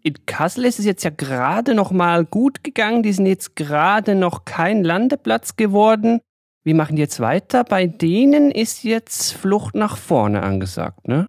In 0.02 0.26
Kassel 0.26 0.66
ist 0.66 0.80
es 0.80 0.86
jetzt 0.86 1.04
ja 1.04 1.10
gerade 1.10 1.74
noch 1.74 1.92
mal 1.92 2.26
gut 2.26 2.64
gegangen. 2.64 3.04
Die 3.04 3.12
sind 3.12 3.26
jetzt 3.26 3.56
gerade 3.56 4.16
noch 4.16 4.46
kein 4.46 4.84
Landeplatz 4.84 5.56
geworden. 5.56 6.22
Wie 6.64 6.74
machen 6.74 6.96
die 6.96 7.02
jetzt 7.02 7.20
weiter? 7.20 7.64
Bei 7.64 7.88
denen 7.88 8.52
ist 8.52 8.84
jetzt 8.84 9.34
Flucht 9.34 9.76
nach 9.76 9.98
vorne 9.98 10.44
angesagt, 10.44 11.08
ne? 11.08 11.28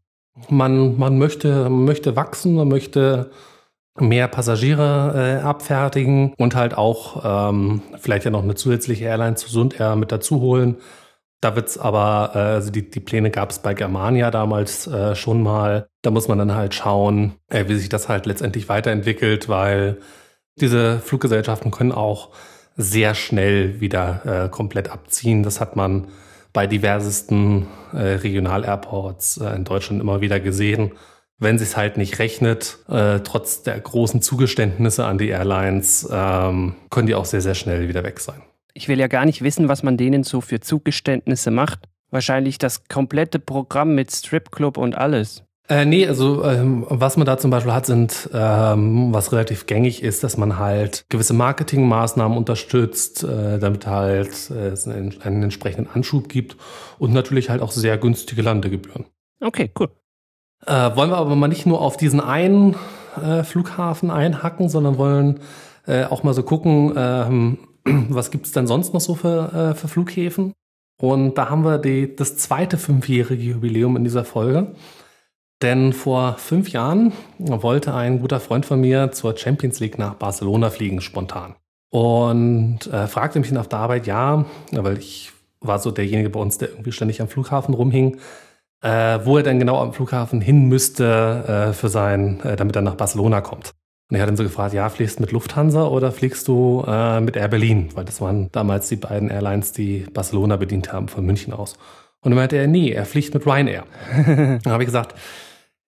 Man, 0.49 0.99
man, 0.99 1.19
möchte, 1.19 1.65
man 1.65 1.85
möchte 1.85 2.17
wachsen, 2.17 2.55
man 2.55 2.69
möchte 2.69 3.31
mehr 3.99 4.29
Passagiere 4.29 5.41
äh, 5.41 5.45
abfertigen 5.45 6.35
und 6.39 6.55
halt 6.55 6.77
auch 6.77 7.51
ähm, 7.51 7.83
vielleicht 7.99 8.25
ja 8.25 8.31
noch 8.31 8.43
eine 8.43 8.55
zusätzliche 8.55 9.05
Airline 9.05 9.37
zu 9.37 9.49
Sund 9.49 9.79
Air 9.79 9.97
mit 9.97 10.13
dazu 10.13 10.41
holen. 10.41 10.77
Da 11.41 11.57
wird's 11.57 11.79
aber, 11.79 12.33
äh, 12.35 12.39
also 12.39 12.71
die, 12.71 12.91
die 12.91 13.01
Pläne 13.01 13.31
gab 13.31 13.51
es 13.51 13.61
bei 13.61 13.75
Germania 13.75 14.31
damals 14.31 14.87
äh, 14.87 15.15
schon 15.15 15.43
mal. 15.43 15.89
Da 16.03 16.11
muss 16.11 16.29
man 16.29 16.39
dann 16.39 16.55
halt 16.55 16.75
schauen, 16.75 17.35
äh, 17.49 17.67
wie 17.69 17.77
sich 17.77 17.89
das 17.89 18.09
halt 18.09 18.27
letztendlich 18.27 18.69
weiterentwickelt, 18.69 19.49
weil 19.49 19.99
diese 20.57 20.99
Fluggesellschaften 21.01 21.71
können 21.71 21.93
auch 21.93 22.31
sehr 22.77 23.15
schnell 23.15 23.81
wieder 23.81 24.45
äh, 24.45 24.49
komplett 24.49 24.91
abziehen. 24.91 25.43
Das 25.43 25.61
hat 25.61 25.77
man 25.77 26.09
bei 26.53 26.67
diversesten 26.67 27.67
äh, 27.93 27.99
Regional-Airports 27.99 29.39
äh, 29.39 29.55
in 29.55 29.65
Deutschland 29.65 30.01
immer 30.03 30.21
wieder 30.21 30.41
gesehen. 30.41 30.93
Wenn 31.39 31.59
sich 31.59 31.77
halt 31.77 31.97
nicht 31.97 32.19
rechnet, 32.19 32.79
äh, 32.89 33.21
trotz 33.21 33.63
der 33.63 33.81
großen 33.81 34.21
Zugeständnisse 34.21 35.07
an 35.07 35.17
die 35.17 35.29
Airlines, 35.29 36.07
ähm, 36.13 36.75
können 36.91 37.07
die 37.07 37.15
auch 37.15 37.25
sehr, 37.25 37.41
sehr 37.41 37.55
schnell 37.55 37.89
wieder 37.89 38.05
weg 38.05 38.21
sein. 38.21 38.43
Ich 38.75 38.89
will 38.89 38.99
ja 38.99 39.09
gar 39.09 39.25
nicht 39.25 39.43
wissen, 39.43 39.69
was 39.69 39.83
man 39.83 39.97
denen 39.97 40.23
so 40.23 40.41
für 40.41 40.61
Zugeständnisse 40.61 41.51
macht. 41.51 41.81
Wahrscheinlich 42.11 42.59
das 42.59 42.89
komplette 42.89 43.39
Programm 43.39 43.95
mit 43.95 44.11
Stripclub 44.11 44.77
und 44.77 44.97
alles. 44.97 45.45
Äh, 45.71 45.85
nee, 45.85 46.05
also 46.05 46.45
ähm, 46.45 46.85
was 46.89 47.17
man 47.17 47.27
da 47.27 47.39
zum 47.39 47.53
Beispiel 47.53 47.73
hat, 47.73 47.87
sind, 47.87 48.29
ähm, 48.35 49.15
was 49.15 49.31
relativ 49.31 49.67
gängig 49.67 50.03
ist, 50.03 50.25
dass 50.25 50.37
man 50.37 50.59
halt 50.59 51.05
gewisse 51.09 51.33
Marketingmaßnahmen 51.33 52.37
unterstützt, 52.37 53.23
äh, 53.23 53.61
damit 53.61 53.87
halt 53.87 54.51
äh, 54.51 54.71
es 54.71 54.89
einen, 54.89 55.23
einen 55.23 55.45
entsprechenden 55.45 55.89
Anschub 55.95 56.29
gibt 56.29 56.57
und 56.99 57.13
natürlich 57.13 57.51
halt 57.51 57.63
auch 57.63 57.71
sehr 57.71 57.99
günstige 57.99 58.43
Landegebühren. 58.43 59.05
Okay, 59.41 59.71
cool. 59.79 59.91
Äh, 60.67 60.97
wollen 60.97 61.11
wir 61.11 61.19
aber 61.19 61.37
mal 61.37 61.47
nicht 61.47 61.67
nur 61.67 61.81
auf 61.81 61.97
diesen 61.97 62.21
einen 62.21 62.75
äh, 63.23 63.45
Flughafen 63.45 64.11
einhacken, 64.11 64.69
sondern 64.69 64.99
wollen 64.99 65.39
äh, 65.87 66.03
auch 66.05 66.25
mal 66.25 66.35
so 66.35 66.43
gucken, 66.43 66.97
was 68.11 68.31
gibt's 68.31 68.53
denn 68.53 68.67
sonst 68.67 68.95
noch 68.95 69.01
so 69.01 69.15
für, 69.15 69.53
äh, 69.53 69.75
für 69.75 69.89
Flughäfen? 69.89 70.53
Und 71.01 71.39
da 71.39 71.49
haben 71.49 71.65
wir 71.65 71.79
die, 71.79 72.15
das 72.15 72.37
zweite 72.37 72.77
fünfjährige 72.77 73.43
Jubiläum 73.43 73.97
in 73.97 74.05
dieser 74.05 74.25
Folge. 74.25 74.75
Denn 75.63 75.93
vor 75.93 76.37
fünf 76.39 76.71
Jahren 76.71 77.13
wollte 77.39 77.95
ein 77.95 78.21
guter 78.21 78.41
Freund 78.41 78.65
von 78.65 78.81
mir 78.81 79.13
zur 79.13 79.37
Champions 79.37 79.81
League 79.81 79.99
nach 79.99 80.15
Barcelona 80.15 80.71
fliegen, 80.71 81.01
spontan. 81.01 81.55
Und 81.91 82.87
äh, 82.87 83.07
fragte 83.07 83.39
mich 83.39 83.49
dann 83.49 83.59
auf 83.59 83.69
der 83.69 83.81
Arbeit, 83.81 84.07
ja, 84.07 84.47
weil 84.73 84.99
ich 84.99 85.33
war 85.61 85.79
so 85.79 85.91
derjenige 85.91 86.31
bei 86.31 86.41
uns, 86.41 86.57
der 86.59 86.71
irgendwie 86.71 86.93
ständig 86.93 87.21
am 87.21 87.29
Flughafen 87.29 87.75
rumhing, 87.75 88.19
äh, 88.83 89.19
wo 89.25 89.37
er 89.37 89.43
denn 89.43 89.59
genau 89.59 89.81
am 89.81 89.93
Flughafen 89.93 90.41
hin 90.41 90.67
müsste, 90.67 91.69
äh, 91.71 91.73
für 91.75 91.89
sein, 91.89 92.41
äh, 92.41 92.57
damit 92.57 92.77
er 92.77 92.83
nach 92.83 92.95
Barcelona 92.95 93.41
kommt. 93.43 93.75
Und 94.11 94.17
er 94.17 94.23
hat 94.23 94.29
dann 94.29 94.37
so 94.37 94.43
gefragt, 94.43 94.75
ja, 94.75 94.89
fliegst 94.89 95.19
du 95.19 95.23
mit 95.23 95.31
Lufthansa 95.31 95.87
oder 95.87 96.11
fliegst 96.11 96.49
du 96.49 96.85
äh, 96.87 97.21
mit 97.21 97.37
Air 97.37 97.47
Berlin? 97.47 97.91
Weil 97.95 98.05
das 98.05 98.21
waren 98.21 98.51
damals 98.51 98.89
die 98.89 98.97
beiden 98.97 99.31
Airlines, 99.31 99.73
die 99.73 100.01
Barcelona 100.13 100.57
bedient 100.57 100.93
haben 100.93 101.07
von 101.07 101.25
München 101.25 101.53
aus. 101.53 101.75
Und 102.21 102.33
dann 102.33 102.39
meinte 102.39 102.57
er, 102.57 102.67
nee, 102.67 102.91
er 102.91 103.07
fliegt 103.07 103.33
mit 103.33 103.47
Ryanair. 103.47 103.85
dann 104.27 104.73
habe 104.73 104.83
ich 104.83 104.89
gesagt, 104.89 105.15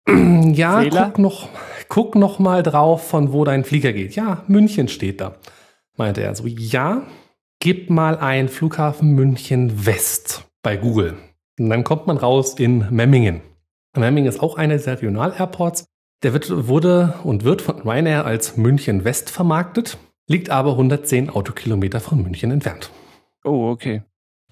ja, 0.08 0.82
Fehler? 0.82 1.06
guck 1.08 1.20
noch, 1.20 1.50
guck 1.90 2.16
noch 2.16 2.38
mal 2.38 2.62
drauf, 2.62 3.08
von 3.08 3.34
wo 3.34 3.44
dein 3.44 3.64
Flieger 3.64 3.92
geht. 3.92 4.16
Ja, 4.16 4.44
München 4.48 4.88
steht 4.88 5.20
da. 5.20 5.36
Meinte 5.98 6.22
er 6.22 6.36
so, 6.36 6.46
ja, 6.46 7.04
gib 7.60 7.90
mal 7.90 8.18
ein 8.18 8.50
Flughafen 8.50 9.14
München 9.14 9.86
West 9.86 10.46
bei 10.62 10.78
Google. 10.78 11.16
Und 11.60 11.70
dann 11.70 11.84
kommt 11.84 12.06
man 12.06 12.18
raus 12.18 12.54
in 12.54 12.86
Memmingen. 12.92 13.42
Memmingen 13.96 14.30
ist 14.30 14.42
auch 14.42 14.58
einer 14.58 14.78
dieser 14.78 14.94
Regional-Airports. 14.94 15.86
Der 16.24 16.34
wird, 16.34 16.68
wurde 16.68 17.16
und 17.24 17.44
wird 17.44 17.62
von 17.62 17.82
Ryanair 17.82 18.26
als 18.26 18.56
München 18.56 19.04
West 19.04 19.30
vermarktet, 19.32 19.98
liegt 20.28 20.50
aber 20.50 20.72
110 20.72 21.30
Autokilometer 21.30 22.00
von 22.00 22.22
München 22.22 22.52
entfernt. 22.52 22.92
Oh, 23.44 23.70
okay. 23.70 24.04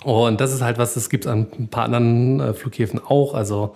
Und 0.04 0.42
das 0.42 0.54
ist 0.54 0.62
halt 0.62 0.78
was, 0.78 0.96
das 0.96 1.10
gibt 1.10 1.26
es 1.26 1.32
an 1.32 1.48
ein 1.60 1.68
paar 1.68 1.86
anderen 1.86 2.40
äh, 2.40 2.54
Flughäfen 2.54 3.00
auch. 3.00 3.34
Also 3.36 3.76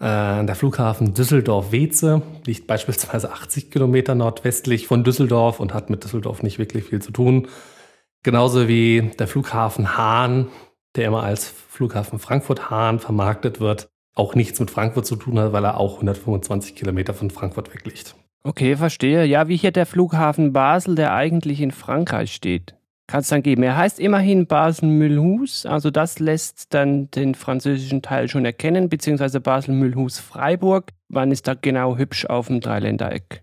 äh, 0.00 0.44
der 0.44 0.54
Flughafen 0.54 1.14
Düsseldorf-Weze 1.14 2.22
liegt 2.44 2.66
beispielsweise 2.66 3.32
80 3.32 3.70
Kilometer 3.70 4.14
nordwestlich 4.14 4.86
von 4.86 5.04
Düsseldorf 5.04 5.60
und 5.60 5.74
hat 5.74 5.90
mit 5.90 6.02
Düsseldorf 6.04 6.42
nicht 6.42 6.58
wirklich 6.58 6.84
viel 6.84 7.00
zu 7.00 7.12
tun. 7.12 7.48
Genauso 8.24 8.66
wie 8.66 9.12
der 9.18 9.28
Flughafen 9.28 9.96
Hahn, 9.96 10.48
der 10.96 11.06
immer 11.06 11.22
als 11.22 11.46
Flughafen 11.46 12.18
Frankfurt-Hahn 12.18 12.98
vermarktet 12.98 13.60
wird, 13.60 13.90
auch 14.18 14.34
nichts 14.34 14.60
mit 14.60 14.70
Frankfurt 14.70 15.06
zu 15.06 15.16
tun 15.16 15.38
hat, 15.38 15.52
weil 15.52 15.64
er 15.64 15.78
auch 15.78 15.94
125 15.94 16.74
Kilometer 16.74 17.14
von 17.14 17.30
Frankfurt 17.30 17.72
weg 17.72 17.84
liegt. 17.84 18.14
Okay, 18.44 18.76
verstehe. 18.76 19.24
Ja, 19.24 19.48
wie 19.48 19.56
hier 19.56 19.72
der 19.72 19.86
Flughafen 19.86 20.52
Basel, 20.52 20.94
der 20.94 21.14
eigentlich 21.14 21.60
in 21.60 21.70
Frankreich 21.70 22.32
steht 22.32 22.78
kann 23.08 23.20
es 23.20 23.28
dann 23.28 23.42
geben. 23.42 23.62
Er 23.62 23.76
heißt 23.76 23.98
immerhin 23.98 24.46
Basel-Mühlhus, 24.46 25.66
also 25.66 25.90
das 25.90 26.18
lässt 26.20 26.74
dann 26.74 27.10
den 27.10 27.34
französischen 27.34 28.02
Teil 28.02 28.28
schon 28.28 28.44
erkennen, 28.44 28.88
beziehungsweise 28.88 29.40
Basel-Mühlhus-Freiburg. 29.40 30.90
Wann 31.08 31.32
ist 31.32 31.48
da 31.48 31.54
genau 31.54 31.96
hübsch 31.96 32.26
auf 32.26 32.48
dem 32.48 32.60
Dreiländereck? 32.60 33.42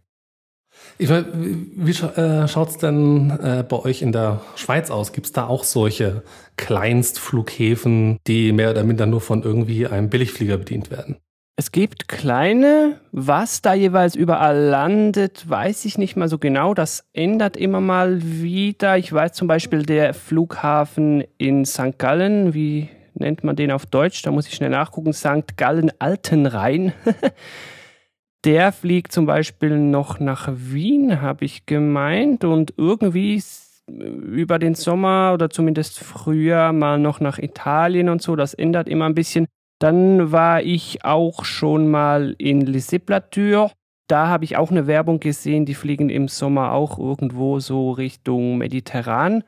Ich 0.98 1.10
meine, 1.10 1.26
wie 1.34 1.92
äh, 1.92 2.48
schaut 2.48 2.70
es 2.70 2.78
denn 2.78 3.30
äh, 3.30 3.66
bei 3.68 3.78
euch 3.78 4.02
in 4.02 4.14
der 4.14 4.42
Schweiz 4.56 4.90
aus? 4.90 5.12
Gibt 5.12 5.26
es 5.28 5.34
da 5.34 5.46
auch 5.46 5.66
solche 5.66 6.24
Kleinstflughäfen, 6.56 8.20
die 8.28 8.54
mehr 8.54 8.72
oder 8.72 8.84
minder 8.84 9.06
nur 9.06 9.20
von 9.20 9.44
irgendwie 9.44 9.88
einem 9.88 10.10
Billigflieger 10.10 10.58
bedient 10.58 10.92
werden? 10.92 11.18
Es 11.58 11.72
gibt 11.72 12.08
kleine, 12.08 13.00
was 13.12 13.62
da 13.62 13.74
jeweils 13.74 14.16
überall 14.16 14.58
landet, 14.58 15.50
weiß 15.50 15.86
ich 15.86 15.98
nicht 15.98 16.16
mal 16.18 16.28
so 16.28 16.38
genau. 16.38 16.74
Das 16.74 17.06
ändert 17.14 17.56
immer 17.58 17.80
mal 17.82 18.22
wieder. 18.22 18.98
Ich 18.98 19.12
weiß 19.12 19.34
zum 19.34 19.48
Beispiel 19.48 19.84
der 19.84 20.14
Flughafen 20.14 21.24
in 21.38 21.66
St. 21.66 21.98
Gallen, 21.98 22.54
wie 22.54 22.90
nennt 23.14 23.44
man 23.44 23.56
den 23.56 23.72
auf 23.72 23.86
Deutsch? 23.86 24.22
Da 24.22 24.32
muss 24.32 24.48
ich 24.48 24.54
schnell 24.54 24.70
nachgucken. 24.70 25.14
St. 25.14 25.58
Gallen 25.58 25.92
Altenrhein. 26.00 26.94
der 28.46 28.72
fliegt 28.72 29.12
zum 29.12 29.26
Beispiel 29.26 29.78
noch 29.78 30.20
nach 30.20 30.50
Wien, 30.54 31.22
habe 31.22 31.46
ich 31.46 31.66
gemeint. 31.66 32.44
Und 32.44 32.74
irgendwie 32.78 33.42
über 33.88 34.60
den 34.60 34.76
Sommer 34.76 35.32
oder 35.34 35.50
zumindest 35.50 36.00
früher 36.00 36.72
mal 36.72 37.00
noch 37.00 37.20
nach 37.20 37.40
Italien 37.40 38.10
und 38.10 38.22
so. 38.22 38.36
Das 38.36 38.54
ändert 38.54 38.88
immer 38.88 39.06
ein 39.06 39.16
bisschen. 39.16 39.48
Dann 39.80 40.32
war 40.32 40.62
ich 40.62 41.04
auch 41.04 41.44
schon 41.44 41.90
mal 41.90 42.36
in 42.38 42.62
Les 42.62 42.94
Éplatures. 42.94 43.72
Da 44.08 44.28
habe 44.28 44.46
ich 44.46 44.58
auch 44.58 44.70
eine 44.70 44.88
Werbung 44.88 45.20
gesehen, 45.20 45.66
die 45.66 45.74
fliegen 45.74 46.10
im 46.10 46.28
Sommer 46.28 46.72
auch 46.72 47.00
irgendwo 47.00 47.60
so 47.60 47.92
Richtung 47.92 48.60
Mediterran. 48.60 49.44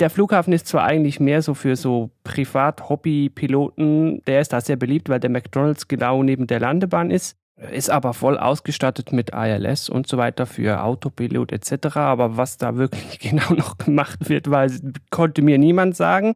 Der 0.00 0.10
Flughafen 0.10 0.52
ist 0.52 0.68
zwar 0.68 0.84
eigentlich 0.84 1.18
mehr 1.18 1.42
so 1.42 1.54
für 1.54 1.74
so 1.74 2.10
Privat-Hobby-Piloten, 2.22 4.22
der 4.26 4.40
ist 4.40 4.52
da 4.52 4.60
sehr 4.60 4.76
beliebt, 4.76 5.08
weil 5.08 5.18
der 5.18 5.30
McDonalds 5.30 5.88
genau 5.88 6.22
neben 6.22 6.46
der 6.46 6.60
Landebahn 6.60 7.10
ist, 7.10 7.36
ist 7.70 7.90
aber 7.90 8.14
voll 8.14 8.38
ausgestattet 8.38 9.12
mit 9.12 9.30
ILS 9.34 9.88
und 9.88 10.06
so 10.06 10.16
weiter 10.16 10.46
für 10.46 10.82
Autopilot 10.82 11.52
etc. 11.52 11.96
Aber 11.96 12.36
was 12.36 12.56
da 12.56 12.76
wirklich 12.76 13.18
genau 13.20 13.52
noch 13.52 13.78
gemacht 13.78 14.28
wird, 14.28 14.50
weil, 14.50 14.70
konnte 15.10 15.42
mir 15.42 15.58
niemand 15.58 15.96
sagen. 15.96 16.34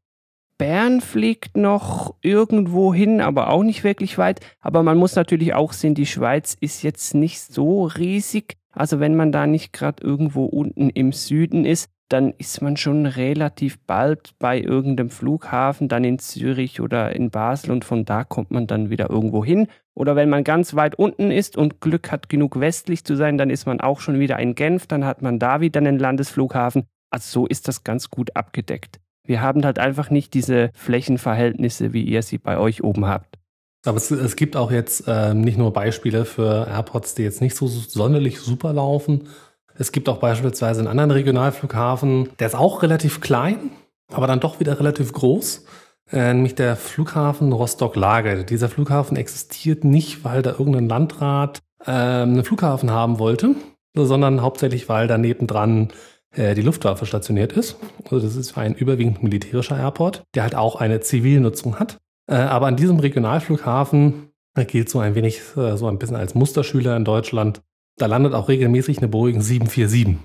Bern 0.59 1.01
fliegt 1.01 1.57
noch 1.57 2.15
irgendwo 2.21 2.95
hin, 2.95 3.21
aber 3.21 3.51
auch 3.51 3.65
nicht 3.65 3.83
wirklich 3.83 4.17
weit. 4.19 4.41
Aber 4.61 4.83
man 4.83 4.97
muss 4.97 5.17
natürlich 5.17 5.55
auch 5.55 5.73
sehen, 5.73 5.95
die 5.95 6.07
Schweiz 6.07 6.57
ist 6.61 6.83
jetzt 6.83 7.15
nicht 7.15 7.41
so 7.41 7.85
riesig. 7.85 8.59
Also 8.71 9.01
wenn 9.01 9.17
man 9.17 9.33
da 9.33 9.47
nicht 9.47 9.73
gerade 9.73 10.03
irgendwo 10.05 10.45
unten 10.45 10.89
im 10.91 11.13
Süden 11.13 11.65
ist, 11.65 11.91
dann 12.09 12.35
ist 12.37 12.61
man 12.61 12.77
schon 12.77 13.07
relativ 13.07 13.79
bald 13.87 14.35
bei 14.39 14.61
irgendeinem 14.61 15.11
Flughafen, 15.11 15.89
dann 15.89 16.05
in 16.05 16.19
Zürich 16.19 16.81
oder 16.81 17.17
in 17.17 17.31
Basel 17.31 17.71
und 17.71 17.85
von 17.85 18.05
da 18.05 18.23
kommt 18.23 18.51
man 18.51 18.67
dann 18.67 18.91
wieder 18.91 19.09
irgendwo 19.09 19.45
hin. 19.45 19.67
Oder 19.95 20.17
wenn 20.17 20.31
man 20.31 20.45
ganz 20.45 20.75
weit 20.75 20.95
unten 20.95 21.31
ist 21.31 21.57
und 21.57 21.81
Glück 21.81 22.11
hat, 22.11 22.29
genug 22.29 22.59
westlich 22.59 23.05
zu 23.05 23.17
sein, 23.17 23.37
dann 23.37 23.51
ist 23.51 23.67
man 23.67 23.81
auch 23.81 24.01
schon 24.01 24.19
wieder 24.19 24.39
in 24.39 24.55
Genf, 24.55 24.87
dann 24.87 25.05
hat 25.05 25.23
man 25.23 25.39
da 25.39 25.61
wieder 25.61 25.81
einen 25.81 25.99
Landesflughafen. 25.99 26.85
Also 27.11 27.41
so 27.43 27.47
ist 27.47 27.69
das 27.69 27.85
ganz 27.85 28.09
gut 28.09 28.35
abgedeckt. 28.35 29.01
Wir 29.25 29.43
haben 29.43 29.65
halt 29.65 29.79
einfach 29.79 30.11
nicht 30.11 30.35
diese 30.35 30.71
Flächenverhältnisse, 30.75 31.93
wie 31.93 32.03
ihr 32.03 32.23
sie 32.23 32.39
bei 32.39 32.59
euch 32.59 32.83
oben 32.83 33.07
habt. 33.07 33.39
Aber 33.85 33.97
es, 33.97 34.11
es 34.11 34.37
gibt 34.37 34.57
auch 34.57 34.71
jetzt 34.71 35.07
äh, 35.07 35.35
nicht 35.35 35.59
nur 35.59 35.73
Beispiele 35.73 36.25
für 36.25 36.67
Airports, 36.69 37.15
die 37.15 37.23
jetzt 37.23 37.41
nicht 37.41 37.57
so 37.57 37.67
sonderlich 37.67 38.41
super 38.41 38.73
laufen. 38.73 39.29
Es 39.75 39.93
gibt 39.93 40.09
auch 40.09 40.19
beispielsweise 40.19 40.81
einen 40.81 40.89
anderen 40.89 41.11
Regionalflughafen, 41.11 42.31
der 42.39 42.49
ist 42.49 42.55
auch 42.55 42.83
relativ 42.83 43.21
klein, 43.21 43.71
aber 44.13 44.27
dann 44.27 44.41
doch 44.41 44.61
wieder 44.61 44.79
relativ 44.79 45.13
groß. 45.13 45.65
Äh, 46.13 46.35
nämlich 46.35 46.55
der 46.55 46.77
Flughafen 46.77 47.53
Rostock-Lage. 47.53 48.45
Dieser 48.45 48.69
Flughafen 48.69 49.17
existiert 49.17 49.83
nicht, 49.85 50.25
weil 50.25 50.43
da 50.43 50.51
irgendein 50.51 50.89
Landrat 50.89 51.61
äh, 51.87 51.91
einen 51.91 52.45
Flughafen 52.45 52.91
haben 52.91 53.19
wollte, 53.19 53.55
sondern 53.97 54.43
hauptsächlich, 54.43 54.89
weil 54.89 55.09
da 55.09 55.17
nebendran 55.17 55.89
äh, 56.35 56.55
die 56.55 56.63
Luftwaffe 56.63 57.07
stationiert 57.07 57.53
ist. 57.55 57.77
Also 58.05 58.21
das 58.21 58.37
ist 58.37 58.59
ein 58.59 58.75
überwiegend 58.75 59.23
militärischer 59.23 59.79
Airport, 59.79 60.25
der 60.35 60.43
halt 60.43 60.55
auch 60.55 60.77
eine 60.77 61.01
Zivilnutzung 61.01 61.79
hat. 61.79 61.99
Äh, 62.31 62.35
aber 62.35 62.67
an 62.67 62.77
diesem 62.77 62.99
Regionalflughafen 62.99 64.29
gilt 64.67 64.91
so 64.91 64.99
ein 64.99 65.15
wenig, 65.15 65.41
so 65.43 65.87
ein 65.87 65.99
bisschen 65.99 66.17
als 66.17 66.35
Musterschüler 66.35 66.95
in 66.95 67.07
Deutschland. 67.07 67.63
Da 67.97 68.05
landet 68.05 68.35
auch 68.35 68.51
regelmäßig 68.51 68.99
eine 68.99 69.09
Boeing 69.09 69.41
747. 69.41 70.19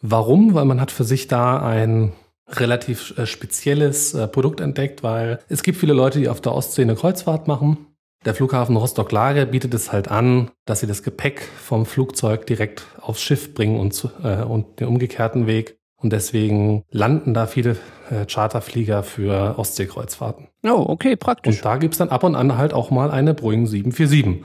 Warum? 0.00 0.54
Weil 0.54 0.64
man 0.64 0.80
hat 0.80 0.90
für 0.90 1.04
sich 1.04 1.28
da 1.28 1.64
ein 1.64 2.12
relativ 2.52 3.14
spezielles 3.24 4.16
Produkt 4.32 4.60
entdeckt, 4.60 5.02
weil 5.02 5.38
es 5.48 5.62
gibt 5.62 5.78
viele 5.78 5.92
Leute, 5.92 6.18
die 6.18 6.28
auf 6.28 6.40
der 6.40 6.52
Ostsee 6.54 6.82
eine 6.82 6.94
Kreuzfahrt 6.94 7.48
machen 7.48 7.86
der 8.24 8.34
Flughafen 8.34 8.76
Rostock-Lage 8.76 9.46
bietet 9.46 9.74
es 9.74 9.92
halt 9.92 10.08
an, 10.08 10.50
dass 10.64 10.80
sie 10.80 10.86
das 10.86 11.02
Gepäck 11.02 11.42
vom 11.42 11.86
Flugzeug 11.86 12.46
direkt 12.46 12.86
aufs 13.00 13.20
Schiff 13.20 13.52
bringen 13.52 13.80
und, 13.80 13.92
zu, 13.92 14.10
äh, 14.22 14.42
und 14.42 14.78
den 14.78 14.88
umgekehrten 14.88 15.46
Weg. 15.46 15.78
Und 15.96 16.12
deswegen 16.12 16.84
landen 16.90 17.34
da 17.34 17.46
viele 17.46 17.76
äh, 18.10 18.26
Charterflieger 18.26 19.02
für 19.02 19.58
Ostseekreuzfahrten. 19.58 20.48
Oh, 20.64 20.84
okay, 20.88 21.16
praktisch. 21.16 21.56
Und 21.56 21.64
da 21.64 21.76
gibt's 21.76 21.98
dann 21.98 22.10
ab 22.10 22.22
und 22.24 22.36
an 22.36 22.56
halt 22.56 22.74
auch 22.74 22.90
mal 22.90 23.10
eine 23.10 23.34
Boeing 23.34 23.66
747, 23.66 24.44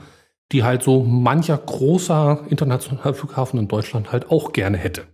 die 0.52 0.64
halt 0.64 0.82
so 0.82 1.02
mancher 1.04 1.58
großer 1.58 2.44
internationaler 2.48 3.14
Flughafen 3.14 3.58
in 3.60 3.68
Deutschland 3.68 4.12
halt 4.12 4.30
auch 4.30 4.52
gerne 4.52 4.76
hätte. 4.76 5.04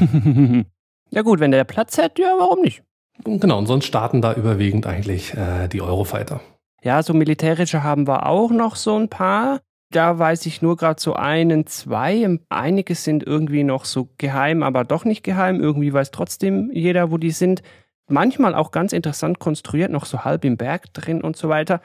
ja 1.14 1.22
gut, 1.22 1.40
wenn 1.40 1.50
der 1.50 1.64
Platz 1.64 1.96
hat, 1.98 2.18
ja, 2.18 2.34
warum 2.38 2.60
nicht? 2.60 2.82
Genau, 3.24 3.58
und 3.58 3.66
sonst 3.66 3.86
starten 3.86 4.20
da 4.20 4.34
überwiegend 4.34 4.86
eigentlich 4.86 5.34
äh, 5.34 5.68
die 5.68 5.80
Eurofighter. 5.80 6.40
Ja, 6.82 7.02
so 7.02 7.14
militärische 7.14 7.82
haben 7.82 8.06
wir 8.06 8.26
auch 8.26 8.50
noch 8.50 8.76
so 8.76 8.98
ein 8.98 9.08
paar. 9.08 9.60
Da 9.90 10.18
weiß 10.18 10.44
ich 10.46 10.60
nur 10.60 10.76
gerade 10.76 11.00
so 11.00 11.14
einen, 11.14 11.66
zwei. 11.66 12.38
Einige 12.48 12.94
sind 12.94 13.22
irgendwie 13.22 13.62
noch 13.62 13.84
so 13.84 14.10
geheim, 14.18 14.62
aber 14.62 14.84
doch 14.84 15.04
nicht 15.04 15.22
geheim. 15.22 15.60
Irgendwie 15.60 15.92
weiß 15.92 16.10
trotzdem 16.10 16.70
jeder, 16.72 17.10
wo 17.10 17.16
die 17.16 17.30
sind. 17.30 17.62
Manchmal 18.06 18.54
auch 18.54 18.70
ganz 18.70 18.92
interessant 18.92 19.38
konstruiert, 19.38 19.90
noch 19.90 20.04
so 20.04 20.24
halb 20.24 20.44
im 20.44 20.58
Berg 20.58 20.92
drin 20.92 21.22
und 21.22 21.36
so 21.36 21.48
weiter. 21.48 21.80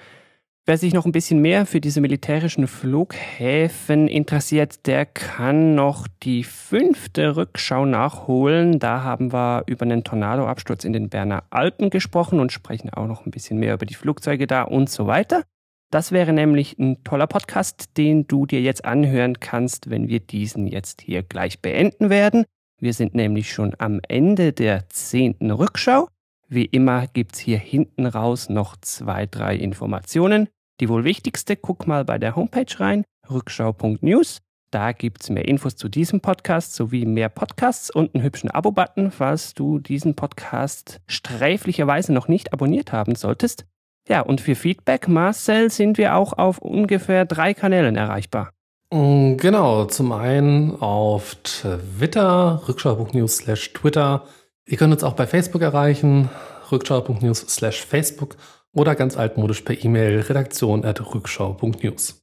Wer 0.69 0.77
sich 0.77 0.93
noch 0.93 1.07
ein 1.07 1.11
bisschen 1.11 1.41
mehr 1.41 1.65
für 1.65 1.81
diese 1.81 1.99
militärischen 1.99 2.67
Flughäfen 2.67 4.07
interessiert, 4.07 4.85
der 4.85 5.07
kann 5.07 5.73
noch 5.73 6.07
die 6.21 6.43
fünfte 6.43 7.35
Rückschau 7.35 7.87
nachholen. 7.87 8.77
Da 8.77 9.01
haben 9.01 9.33
wir 9.33 9.63
über 9.65 9.85
einen 9.85 10.03
Tornadoabsturz 10.03 10.83
in 10.83 10.93
den 10.93 11.09
Berner 11.09 11.43
Alpen 11.49 11.89
gesprochen 11.89 12.39
und 12.39 12.51
sprechen 12.51 12.91
auch 12.91 13.07
noch 13.07 13.25
ein 13.25 13.31
bisschen 13.31 13.57
mehr 13.57 13.73
über 13.73 13.87
die 13.87 13.95
Flugzeuge 13.95 14.45
da 14.45 14.61
und 14.61 14.91
so 14.91 15.07
weiter. 15.07 15.41
Das 15.89 16.11
wäre 16.11 16.33
nämlich 16.33 16.77
ein 16.77 17.03
toller 17.03 17.25
Podcast, 17.25 17.97
den 17.97 18.27
du 18.27 18.45
dir 18.45 18.61
jetzt 18.61 18.85
anhören 18.85 19.39
kannst, 19.39 19.89
wenn 19.89 20.07
wir 20.07 20.19
diesen 20.19 20.67
jetzt 20.67 21.01
hier 21.01 21.23
gleich 21.23 21.63
beenden 21.63 22.11
werden. 22.11 22.45
Wir 22.79 22.93
sind 22.93 23.15
nämlich 23.15 23.51
schon 23.51 23.73
am 23.79 24.01
Ende 24.07 24.53
der 24.53 24.87
zehnten 24.89 25.49
Rückschau. 25.49 26.09
Wie 26.47 26.65
immer 26.65 27.07
gibt's 27.07 27.39
hier 27.39 27.57
hinten 27.57 28.05
raus 28.05 28.49
noch 28.49 28.77
zwei, 28.77 29.25
drei 29.25 29.55
Informationen. 29.55 30.47
Die 30.79 30.89
wohl 30.89 31.03
wichtigste, 31.03 31.55
guck 31.57 31.87
mal 31.87 32.05
bei 32.05 32.17
der 32.17 32.35
Homepage 32.35 32.79
rein, 32.79 33.03
rückschau.news. 33.29 34.39
Da 34.71 34.91
gibt's 34.91 35.29
mehr 35.29 35.47
Infos 35.47 35.75
zu 35.75 35.89
diesem 35.89 36.21
Podcast 36.21 36.75
sowie 36.75 37.05
mehr 37.05 37.29
Podcasts 37.29 37.89
und 37.89 38.13
einen 38.13 38.23
hübschen 38.23 38.51
Abo-Button, 38.51 39.11
falls 39.11 39.55
du 39.55 39.79
diesen 39.79 40.15
Podcast 40.15 41.01
sträflicherweise 41.07 42.13
noch 42.13 42.27
nicht 42.27 42.53
abonniert 42.53 42.93
haben 42.93 43.15
solltest. 43.15 43.65
Ja, 44.07 44.21
und 44.21 44.41
für 44.41 44.55
Feedback, 44.55 45.07
Marcel, 45.07 45.69
sind 45.69 45.97
wir 45.97 46.15
auch 46.15 46.33
auf 46.33 46.59
ungefähr 46.59 47.25
drei 47.25 47.53
Kanälen 47.53 47.95
erreichbar. 47.95 48.51
Mm, 48.93 49.37
genau, 49.37 49.85
zum 49.85 50.11
einen 50.11 50.79
auf 50.79 51.35
Twitter, 51.43 52.61
rückschau.news 52.67 53.37
slash 53.37 53.73
Twitter. 53.73 54.23
Ihr 54.65 54.77
könnt 54.77 54.93
uns 54.93 55.03
auch 55.03 55.13
bei 55.13 55.27
Facebook 55.27 55.61
erreichen, 55.61 56.29
rückschau.news 56.71 57.39
slash 57.49 57.83
Facebook 57.85 58.37
oder 58.73 58.95
ganz 58.95 59.17
altmodisch 59.17 59.61
per 59.61 59.83
E-Mail 59.83 60.21
redaktion 60.21 60.85
at 60.85 61.13
rückschau.news. 61.13 62.21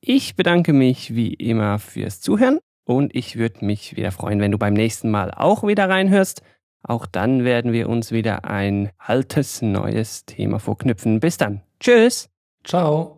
Ich 0.00 0.36
bedanke 0.36 0.72
mich 0.72 1.14
wie 1.14 1.34
immer 1.34 1.78
fürs 1.78 2.20
Zuhören 2.20 2.58
und 2.84 3.14
ich 3.14 3.36
würde 3.36 3.64
mich 3.64 3.96
wieder 3.96 4.12
freuen, 4.12 4.40
wenn 4.40 4.52
du 4.52 4.58
beim 4.58 4.74
nächsten 4.74 5.10
Mal 5.10 5.30
auch 5.32 5.66
wieder 5.66 5.88
reinhörst. 5.88 6.42
Auch 6.82 7.06
dann 7.06 7.44
werden 7.44 7.72
wir 7.72 7.88
uns 7.88 8.12
wieder 8.12 8.44
ein 8.44 8.90
altes, 8.98 9.62
neues 9.62 10.24
Thema 10.24 10.60
vorknüpfen. 10.60 11.18
Bis 11.18 11.36
dann. 11.36 11.62
Tschüss. 11.80 12.28
Ciao. 12.62 13.16